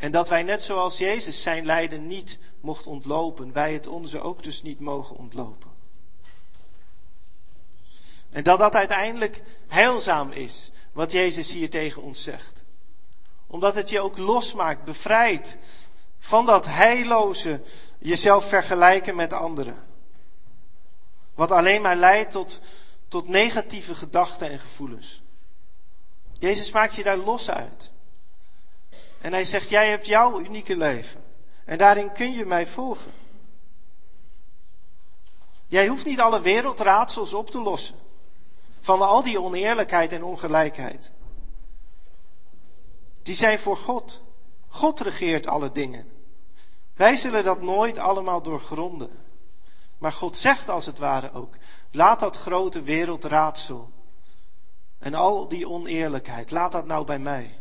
En 0.00 0.10
dat 0.10 0.28
wij 0.28 0.42
net 0.42 0.62
zoals 0.62 0.98
Jezus 0.98 1.42
zijn 1.42 1.64
lijden 1.64 2.06
niet 2.06 2.38
mocht 2.60 2.86
ontlopen, 2.86 3.52
wij 3.52 3.72
het 3.72 3.86
onze 3.86 4.20
ook 4.20 4.42
dus 4.42 4.62
niet 4.62 4.80
mogen 4.80 5.16
ontlopen. 5.16 5.70
En 8.30 8.44
dat 8.44 8.58
dat 8.58 8.74
uiteindelijk 8.74 9.42
heilzaam 9.68 10.32
is, 10.32 10.70
wat 10.92 11.12
Jezus 11.12 11.52
hier 11.52 11.70
tegen 11.70 12.02
ons 12.02 12.22
zegt. 12.22 12.62
Omdat 13.46 13.74
het 13.74 13.90
je 13.90 14.00
ook 14.00 14.18
losmaakt, 14.18 14.84
bevrijdt 14.84 15.56
van 16.18 16.46
dat 16.46 16.66
heilloze 16.66 17.62
jezelf 17.98 18.48
vergelijken 18.48 19.16
met 19.16 19.32
anderen. 19.32 19.84
Wat 21.34 21.50
alleen 21.50 21.82
maar 21.82 21.96
leidt 21.96 22.30
tot, 22.30 22.60
tot 23.08 23.28
negatieve 23.28 23.94
gedachten 23.94 24.50
en 24.50 24.58
gevoelens. 24.58 25.22
Jezus 26.38 26.72
maakt 26.72 26.94
je 26.94 27.02
daar 27.02 27.16
los 27.16 27.50
uit. 27.50 27.90
En 29.20 29.32
hij 29.32 29.44
zegt, 29.44 29.68
jij 29.68 29.88
hebt 29.88 30.06
jouw 30.06 30.40
unieke 30.40 30.76
leven. 30.76 31.24
En 31.64 31.78
daarin 31.78 32.12
kun 32.12 32.32
je 32.32 32.46
mij 32.46 32.66
volgen. 32.66 33.12
Jij 35.66 35.88
hoeft 35.88 36.04
niet 36.04 36.20
alle 36.20 36.40
wereldraadsels 36.40 37.34
op 37.34 37.50
te 37.50 37.60
lossen. 37.60 37.96
Van 38.80 39.02
al 39.02 39.22
die 39.22 39.40
oneerlijkheid 39.40 40.12
en 40.12 40.24
ongelijkheid. 40.24 41.12
Die 43.22 43.34
zijn 43.34 43.58
voor 43.58 43.76
God. 43.76 44.22
God 44.68 45.00
regeert 45.00 45.46
alle 45.46 45.72
dingen. 45.72 46.10
Wij 46.94 47.16
zullen 47.16 47.44
dat 47.44 47.62
nooit 47.62 47.98
allemaal 47.98 48.42
doorgronden. 48.42 49.10
Maar 49.98 50.12
God 50.12 50.36
zegt 50.36 50.68
als 50.68 50.86
het 50.86 50.98
ware 50.98 51.32
ook: 51.32 51.54
laat 51.90 52.20
dat 52.20 52.36
grote 52.36 52.82
wereldraadsel 52.82 53.90
en 54.98 55.14
al 55.14 55.48
die 55.48 55.68
oneerlijkheid, 55.68 56.50
laat 56.50 56.72
dat 56.72 56.86
nou 56.86 57.04
bij 57.04 57.18
mij. 57.18 57.58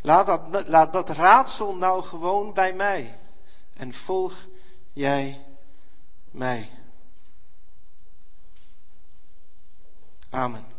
Laat 0.00 0.26
dat, 0.26 0.68
laat 0.68 0.92
dat 0.92 1.08
raadsel 1.08 1.76
nou 1.76 2.02
gewoon 2.02 2.52
bij 2.52 2.72
mij. 2.72 3.18
En 3.76 3.92
volg 3.92 4.46
jij 4.92 5.44
mij. 6.30 6.70
Amen. 10.30 10.77